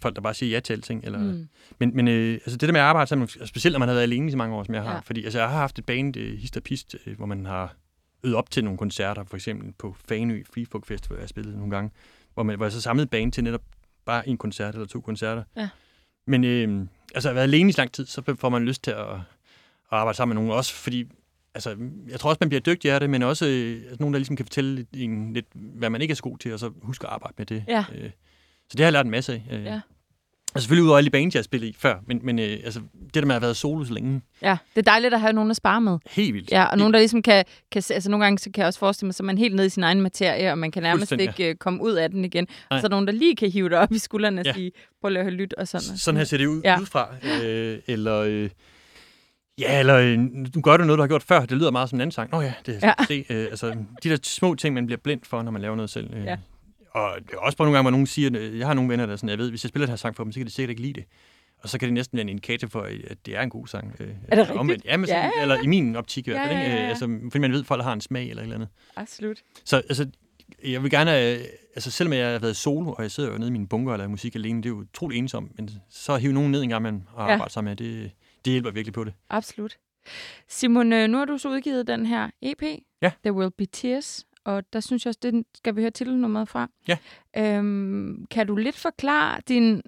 [0.02, 1.04] folk, der bare siger ja til alting.
[1.06, 1.48] Eller, mm.
[1.80, 4.04] Men, men øh, altså det der med at arbejde sammen, specielt når man har været
[4.04, 5.00] alene i så mange år, som jeg har, Ja.
[5.00, 7.76] fordi altså, jeg har haft et band, øh, Hist og Pist, øh, hvor man har
[8.24, 11.56] øvet op til nogle koncerter, for eksempel på Fanø Free Folk Festival, jeg har spillet
[11.56, 11.92] nogle gange,
[12.34, 13.62] hvor, man, hvor jeg så samlede band til netop
[14.06, 15.44] bare en koncert eller to koncerter.
[15.58, 15.70] Ja.
[16.28, 18.92] Men øh, altså, at været alene i så lang tid, så får man lyst til
[18.92, 19.20] at, at
[19.92, 21.06] arbejde sammen med nogen, også fordi
[21.54, 21.78] altså,
[22.10, 24.46] jeg tror også, man bliver dygtig af det, men også øh, nogen, der ligesom kan
[24.46, 27.34] fortælle en lidt, hvad man ikke er så god til, og så huske at arbejde
[27.38, 27.64] med det.
[27.68, 27.86] Ja.
[27.96, 28.10] Øh,
[28.70, 29.44] så det har jeg lært en masse af.
[29.52, 29.80] Øh, Ja.
[30.56, 32.46] Altså selvfølgelig ud over alle de bands, jeg har spillet i før, men, men øh,
[32.66, 35.20] altså, det der med at have været solo så længe, Ja, det er dejligt at
[35.22, 35.98] have nogen at spare med.
[36.10, 36.52] helt vildt.
[36.52, 39.08] Ja, og nogen, der ligesom kan, kan altså nogle gange så kan jeg også forestille
[39.08, 41.50] mig, så er man helt nede i sin egen materie, og man kan nærmest ikke
[41.50, 42.48] øh, komme ud af den igen.
[42.50, 42.80] Og Nej.
[42.80, 44.54] så er nogen, der lige kan hive dig op i skuldrene og Ja.
[44.54, 45.98] sige, prøv lige at høre lyt og sådan.
[45.98, 46.72] Sådan her ser det ud Ja.
[46.72, 46.78] ja.
[46.80, 47.10] udefra.
[47.44, 48.50] Øh, eller, øh,
[49.60, 50.18] ja, eller øh,
[50.56, 51.40] nu gør du noget, du har gjort før.
[51.40, 52.32] Det lyder meget som en anden sang.
[52.32, 52.88] Nå ja, det Ja.
[53.00, 53.06] ja.
[53.08, 53.26] se.
[53.30, 56.14] Øh, altså, de der små ting, man bliver blind for, når man laver noget selv.
[56.14, 56.26] Øh.
[56.26, 56.38] Ja.
[57.00, 59.06] Og det er også bare nogle gange, hvor nogen siger, øh, jeg har nogle venner,
[59.06, 60.48] der er sådan, jeg ved, hvis jeg spiller den her sang for dem, så kan
[60.48, 61.04] de sikkert ikke lide det.
[61.62, 63.96] Og så kan det næsten være en indikator for, at det er en god sang.
[64.00, 64.58] Øh, Er det rigtigt?
[64.60, 64.86] Omvendt.
[64.86, 66.60] Ja, men sådan, Ja, eller i min optik i hvert fald.
[66.60, 66.84] ja, ja, ja.
[66.84, 68.70] Øh, Altså, fordi man ved, at folk har en smag eller et eller andet.
[68.96, 69.38] Absolut.
[69.66, 70.08] Så altså,
[70.64, 71.40] jeg vil gerne, øh,
[71.76, 73.98] altså selvom jeg har været solo, og jeg sidder jo nede i min bunker og
[73.98, 76.82] laver musik alene, det er jo utroligt ensomt, men så hive nogen ned en gang
[76.82, 77.40] imellem og Ja.
[77.48, 78.12] sammen med, det,
[78.46, 79.14] det hjælper virkelig på det.
[79.30, 79.78] Absolut.
[80.48, 82.62] Simon, øh, nu har du så udgivet den her EP,
[83.02, 83.12] Ja.
[83.24, 86.70] There Will Be Tears, og der synes jeg også, det skal vi høre titelnummeret fra.
[86.88, 86.98] Ja.
[87.38, 89.82] Øhm, kan du lidt forklare din,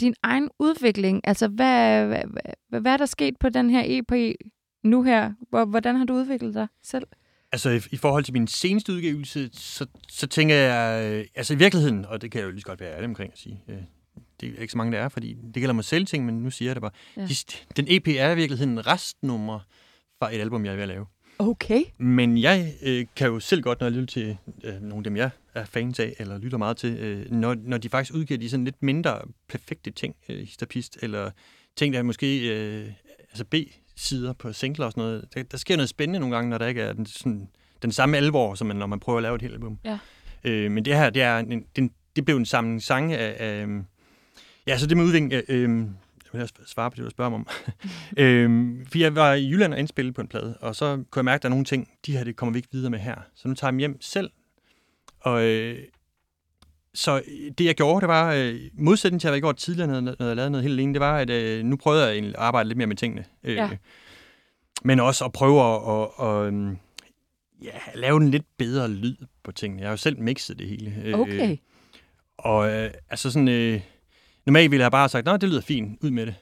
[0.00, 1.20] din egen udvikling?
[1.24, 2.22] Altså, hvad, hvad,
[2.68, 4.36] hvad, hvad er der sket på den her EP
[4.84, 5.32] nu her?
[5.50, 7.06] Hvor, hvordan har du udviklet dig selv?
[7.52, 11.56] Altså i, i forhold til min seneste udgivelse, så, så tænker jeg, øh, altså i
[11.56, 13.82] virkeligheden, og det kan jeg jo lige så godt være ærlig omkring at sige, øh,
[14.40, 16.50] det er ikke så mange, der er, fordi det gælder mig selv ting, men nu
[16.50, 16.90] siger jeg det bare.
[17.16, 17.28] Ja.
[17.76, 19.60] Den EP er i virkeligheden en restnummer
[20.18, 21.06] fra et album, jeg er ved at lave.
[21.38, 21.82] Okay.
[21.98, 25.16] Men jeg øh, kan jo selv godt, når jeg lytter til øh, nogle af dem,
[25.16, 28.50] jeg er fans af, eller lytter meget til, øh, når, når de faktisk udgiver de
[28.50, 31.30] sådan lidt mindre perfekte ting, øh, histopist, eller
[31.76, 35.24] ting, der er måske øh, altså B-sider på singler og sådan noget.
[35.34, 37.48] Der, der sker noget spændende nogle gange, når der ikke er den, sådan,
[37.82, 39.78] den samme alvor, som man, når man prøver at lave et helt album.
[39.84, 39.98] Ja.
[40.44, 43.36] Øh, men det her, det, er en, den, det blev en samling sange af...
[43.38, 43.66] af
[44.66, 45.32] ja, så det med udvikling...
[45.48, 45.86] Øh,
[46.36, 47.46] øh, jeg vil svare på det, du spørger mig om.
[48.24, 51.24] øhm, for jeg var i Jylland og indspille på en plade, og så kunne jeg
[51.24, 53.14] mærke, at der er nogle ting, de her, det kommer vi ikke videre med her.
[53.34, 54.30] Så nu tager jeg dem hjem selv.
[55.20, 55.78] Og øh,
[56.94, 57.22] så
[57.58, 60.36] det, jeg gjorde, det var, øh, modsætning til, at jeg gjort tidligere, når, når jeg
[60.36, 62.86] lavede noget helt alene, det var, at øh, nu prøvede jeg at arbejde lidt mere
[62.86, 63.24] med tingene.
[63.44, 63.70] Øh, Ja.
[64.84, 66.78] Men også at prøve at, at, at, øhm,
[67.62, 69.80] ja, lave en lidt bedre lyd på tingene.
[69.82, 70.94] Jeg har jo selv mixet det hele.
[71.04, 71.56] Øh, Okay.
[72.38, 73.80] og øh, altså sådan, øh,
[74.46, 76.34] normalt ville jeg bare have sagt, nej, det lyder fint, ud med det.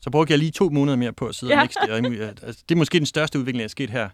[0.00, 1.60] Så brugte jeg lige to måneder mere på at sidde Ja.
[1.60, 1.78] og mixe
[2.20, 2.42] det.
[2.42, 4.08] Altså, det er måske den største udvikling, der er sket her.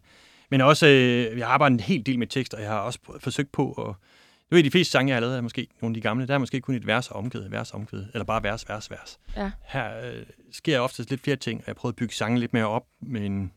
[0.50, 2.98] Men også, øh, jeg har arbejdet en hel del med tekst, og jeg har også
[3.20, 3.94] forsøgt på at...
[4.50, 6.34] Nu er de fleste sange, jeg har lavet, er måske nogle af de gamle, der
[6.34, 9.18] er måske kun et vers og omkvæd, vers og omkvæd, eller bare vers, vers, vers.
[9.36, 9.50] Ja.
[9.64, 10.22] Her øh,
[10.52, 13.26] sker oftest lidt flere ting, og jeg prøver at bygge sangen lidt mere op med
[13.26, 13.52] en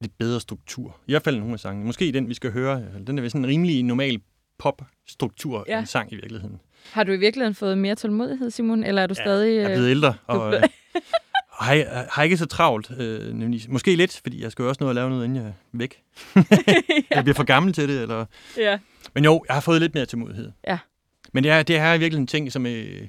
[0.00, 0.96] lidt bedre struktur.
[1.06, 1.86] I hvert fald nogle af sangene.
[1.86, 2.82] Måske den, vi skal høre.
[3.06, 4.20] Den er sådan en rimelig normal
[4.58, 5.78] pop-struktur, ja.
[5.78, 6.60] en sang i virkeligheden.
[6.92, 8.84] Har du i virkeligheden fået mere tålmodighed, Simon?
[8.84, 9.56] Eller er du stadig...
[9.56, 10.62] Jeg er øh, blevet ældre, og øh,
[11.50, 12.90] har, har ikke så travlt.
[12.98, 13.62] Øh, nemlig.
[13.68, 16.02] Måske lidt, fordi jeg skal jo også nå at lave noget, inden jeg er væk.
[17.10, 18.02] Jeg bliver for gammel til det.
[18.02, 18.24] Eller...
[18.56, 18.78] ja.
[19.14, 20.52] Men jo, jeg har fået lidt mere tålmodighed.
[20.66, 20.78] Ja.
[21.32, 23.02] Men det er, det er virkelig en ting, som, øh,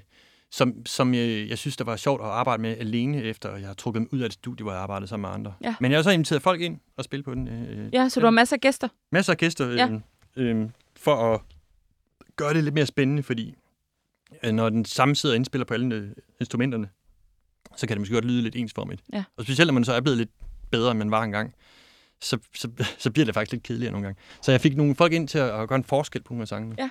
[0.51, 3.73] som, som jeg, jeg synes, der var sjovt at arbejde med alene, efter jeg har
[3.73, 5.53] trukket mig ud af et studie, hvor jeg arbejdede sammen med andre.
[5.63, 5.75] Ja.
[5.79, 7.47] Men jeg har så inviteret folk ind og spille på den.
[7.47, 8.87] Øh, ja, så du har masser af gæster.
[9.11, 9.89] masser af gæster øh, Ja.
[10.35, 11.41] øh, for at
[12.35, 13.55] gøre det lidt mere spændende, fordi øh,
[14.53, 16.09] når den samme sidder og indspiller på alle øh,
[16.39, 16.89] instrumenterne,
[17.75, 19.03] så kan det måske godt lyde lidt ensformigt.
[19.13, 19.23] Ja.
[19.37, 20.29] Og specielt når man så er blevet lidt
[20.71, 21.53] bedre, end man var engang,
[22.21, 24.21] så, så, så bliver det faktisk lidt kedeligere nogle gange.
[24.41, 26.47] Så jeg fik nogle folk ind til at, at gøre en forskel på nogle af
[26.47, 26.75] sangene.
[26.79, 26.89] Ja.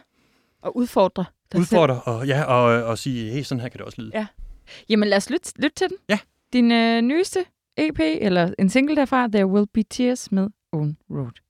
[0.62, 1.60] Og udfordre dig selv.
[1.60, 4.10] Udfordre og, ja, og, og sige, hey, sådan her kan det også lyde.
[4.14, 4.26] Ja.
[4.88, 5.96] Jamen lad os lytte, lytte til den.
[6.08, 6.18] Ja.
[6.52, 7.44] Din øh, nyeste
[7.76, 11.45] EP, eller en single derfra, There Will Be Tears med Own Road.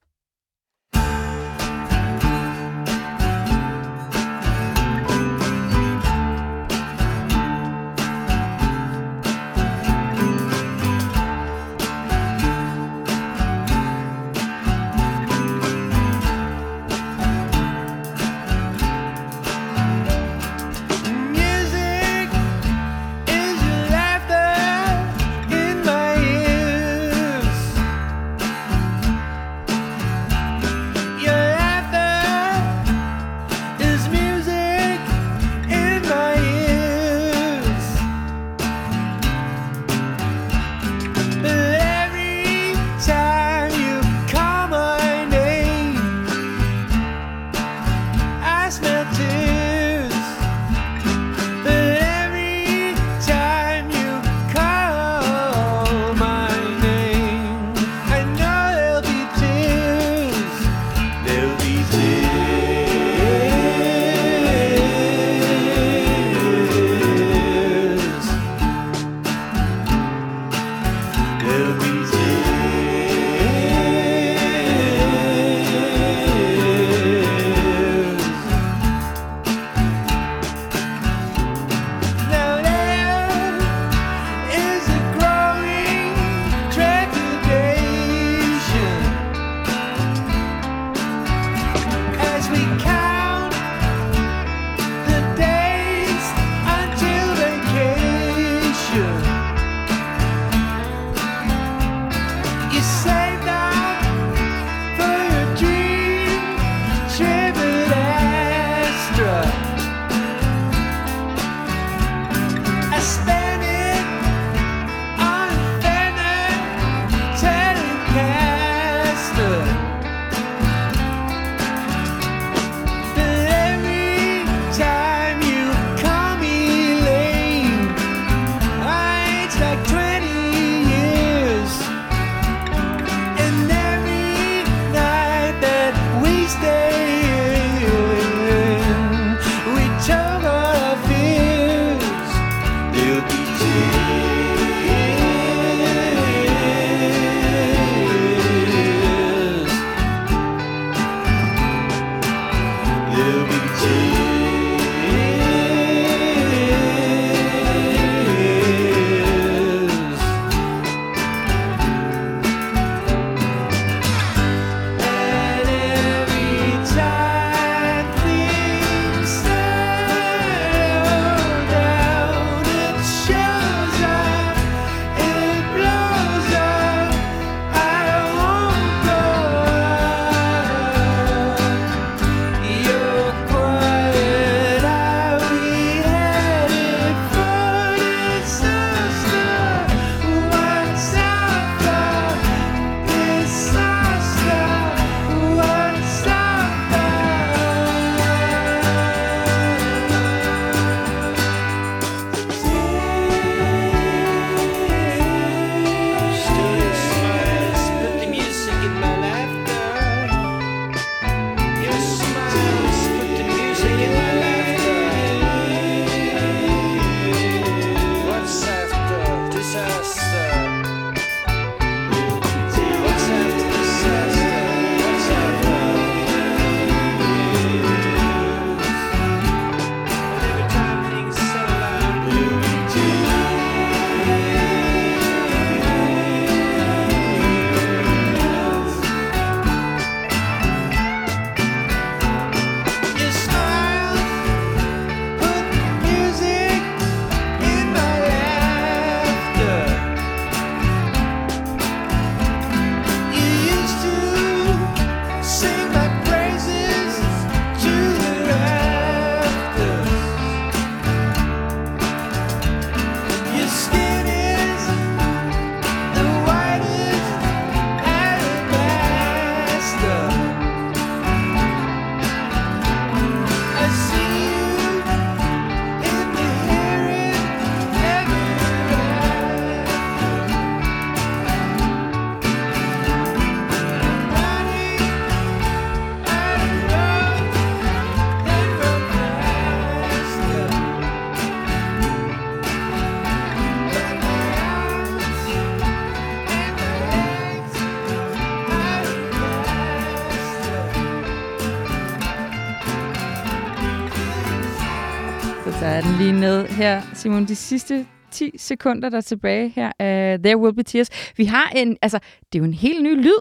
[305.78, 307.44] Så er den lige ned her, Simon.
[307.44, 311.08] De sidste 10 sekunder, der er tilbage her af There Will Be Tears.
[311.36, 312.18] Vi har en, altså,
[312.52, 313.40] det er jo en helt ny lyd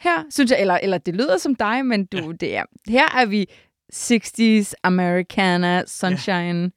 [0.00, 0.60] her, synes jeg.
[0.60, 2.32] Eller, eller det lyder som dig, men du, ja.
[2.40, 3.46] det er, her er vi
[3.94, 6.70] 60's, Americana, Sunshine.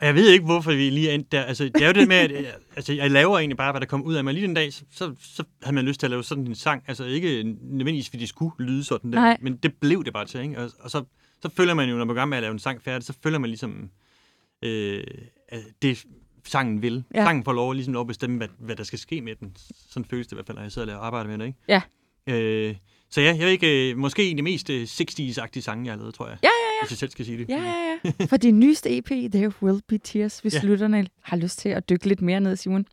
[0.00, 1.42] Og Jeg ved ikke, hvorfor vi lige er endt der.
[1.42, 2.46] Altså, det er jo det med, at øh,
[2.76, 4.34] altså, jeg laver egentlig bare, hvad der kommer ud af mig.
[4.34, 6.82] Lige den dag, så, så, så havde man lyst til at lave sådan en sang.
[6.88, 9.20] Altså ikke nødvendigvis, fordi det skulle lyde sådan der.
[9.20, 9.36] Nej.
[9.40, 10.58] Men det blev det bare til, ikke?
[10.58, 11.04] Og, og så,
[11.42, 13.38] så føler man jo, når man er med at lave en sang færdig, så føler
[13.38, 13.90] man ligesom,
[14.64, 15.04] øh,
[15.82, 16.04] det
[16.46, 17.04] sangen vil.
[17.14, 17.20] Ja.
[17.20, 17.24] Ja.
[17.26, 19.52] Sangen får lov, ligesom lov at bestemme, hvad, hvad der skal ske med den.
[19.90, 21.58] Sådan føles det i hvert fald, når jeg sidder og laver arbejde med det, ikke?
[21.68, 21.82] Ja.
[22.34, 22.74] Øh,
[23.10, 25.92] så ja, jeg ved ikke, øh, måske en af de mest øh, 60's-agtige sange, jeg
[25.92, 26.38] har lavet, tror jeg.
[26.42, 26.48] Ja,
[26.82, 27.48] Hvis jeg selv skal sige det.
[27.48, 28.26] Ja, ja, ja.
[28.30, 30.60] For din nyeste EP, There Will Be Tears, hvis ja.
[30.62, 30.66] Ja.
[30.68, 32.86] lytterne har lyst til at dykke lidt mere ned, Simon.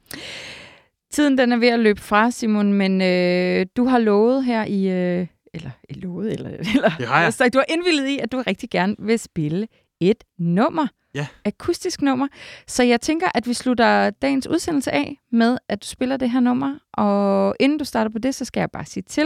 [1.11, 4.89] Tiden den er ved at løbe fra, Simon, men øh, du har lovet her i...
[4.89, 6.49] Øh, eller lovet, eller...
[6.75, 7.33] eller Det har jeg.
[7.33, 9.67] sagt, du har indvillet i, at du rigtig gerne vil spille
[10.01, 10.87] et nummer.
[11.15, 11.27] Ja.
[11.45, 12.27] Akustisk nummer.
[12.67, 16.39] Så jeg tænker, at vi slutter dagens udsendelse af med, at du spiller det her
[16.39, 16.75] nummer.
[16.93, 19.25] Og inden du starter på det, så skal jeg bare sige til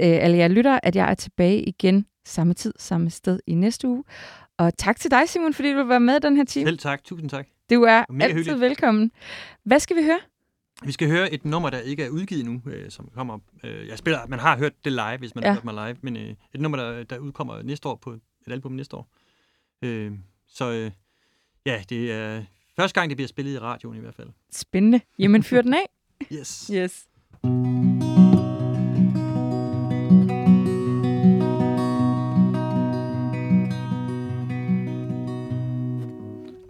[0.00, 3.88] øh, alle jer lyttere, at jeg er tilbage igen samme tid, samme sted i næste
[3.88, 4.04] uge.
[4.58, 6.66] Og tak til dig, Simon, fordi du vil være med den her time.
[6.66, 7.04] Selv tak.
[7.04, 7.46] Tusind tak.
[7.70, 8.60] Du er Mega altid hyggeligt.
[8.60, 9.10] velkommen.
[9.64, 10.18] Hvad skal vi høre?
[10.82, 13.38] Vi skal høre et nummer, der ikke er udgivet nu, øh, som kommer...
[13.64, 15.48] Øh, jeg spiller, man har hørt det live, hvis man ja.
[15.50, 18.52] har hørt mig live, men øh, et nummer, der, der udkommer næste år på et
[18.52, 19.08] album næste år.
[19.82, 20.12] Øh,
[20.48, 20.90] så øh,
[21.66, 22.42] ja, det er
[22.76, 24.28] første gang, det bliver spillet i radioen i hvert fald.
[24.52, 25.00] Spændende.
[25.18, 25.88] Jamen, fyr den af.
[26.32, 26.70] Yes.
[26.74, 27.04] Yes.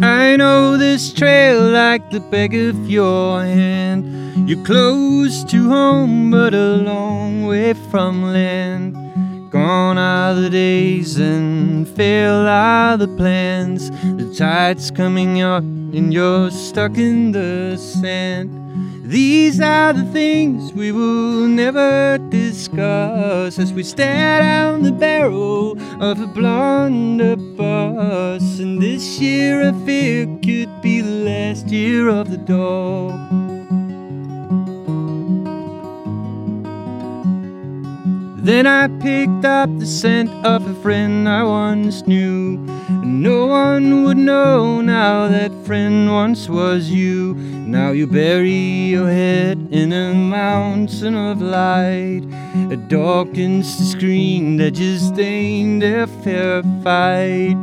[0.01, 4.05] I know this trail like the back of your hand.
[4.49, 8.98] You're close to home, but a long way from land.
[9.51, 13.91] Gone are the days and fail are the plans.
[13.91, 18.51] The tide's coming up and you're stuck in the sand.
[19.11, 26.21] These are the things we will never discuss as we stare down the barrel of
[26.21, 27.39] a blunderbuss.
[28.59, 33.38] And this year I fear could be the last year of the dog.
[38.49, 42.57] Then I picked up the scent of a friend I once knew.
[43.05, 47.35] No one would know now that friend once was you.
[47.35, 52.23] Now you bury your head in a mountain of light.
[52.73, 57.59] It darkens the screen that just ain't a fair fight.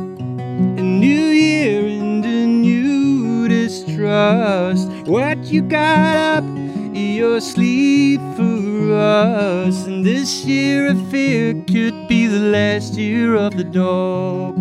[0.77, 4.87] A new year and a new distrust.
[5.07, 6.64] What you got up
[6.95, 9.85] your sleep for us.
[9.85, 14.55] And this year I fear could be the last year of the dog.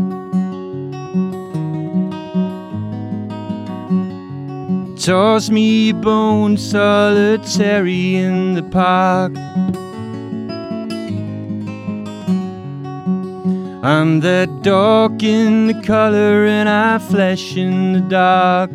[4.99, 9.37] Toss me bone solitary in the park.
[13.85, 18.71] I'm that dark in the color and I flesh in the dark.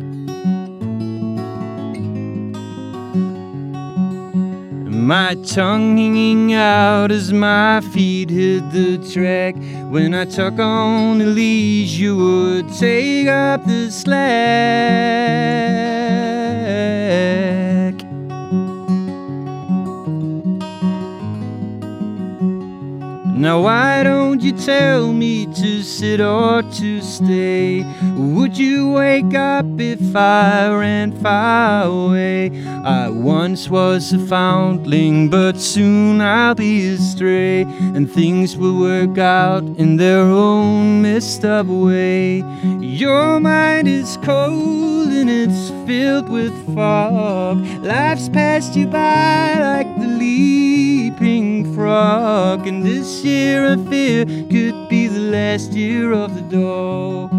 [5.00, 9.56] My tongue hanging out as my feet hit the track.
[9.88, 14.20] When I tuck on the leash, you would take up the slack.
[23.40, 27.82] Now, why don't you tell me to sit or to stay?
[28.14, 32.50] Would you wake up if I ran far away?
[32.66, 39.62] I once was a foundling, but soon I'll be astray, and things will work out
[39.62, 42.44] in their own messed up way.
[42.82, 47.64] Your mind is cold and it's filled with fog.
[47.82, 50.08] Life's passed you by like the
[51.20, 57.30] leaping frog, and this year I fear could be the last year of the dog.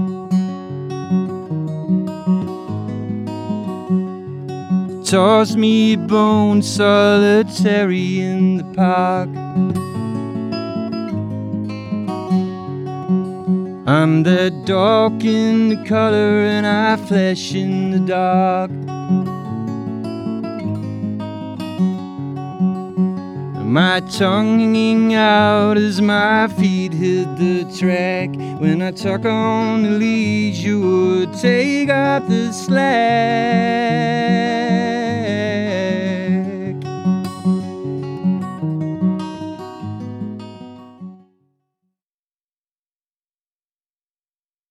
[5.05, 9.29] Toss me a bone solitary in the park.
[13.87, 18.80] I'm the dark in the color and I flesh in the dark.
[23.71, 28.29] My tongue hanging out as my feet hit the track.
[28.59, 32.81] When I tuck on the leash, you would take up the slack.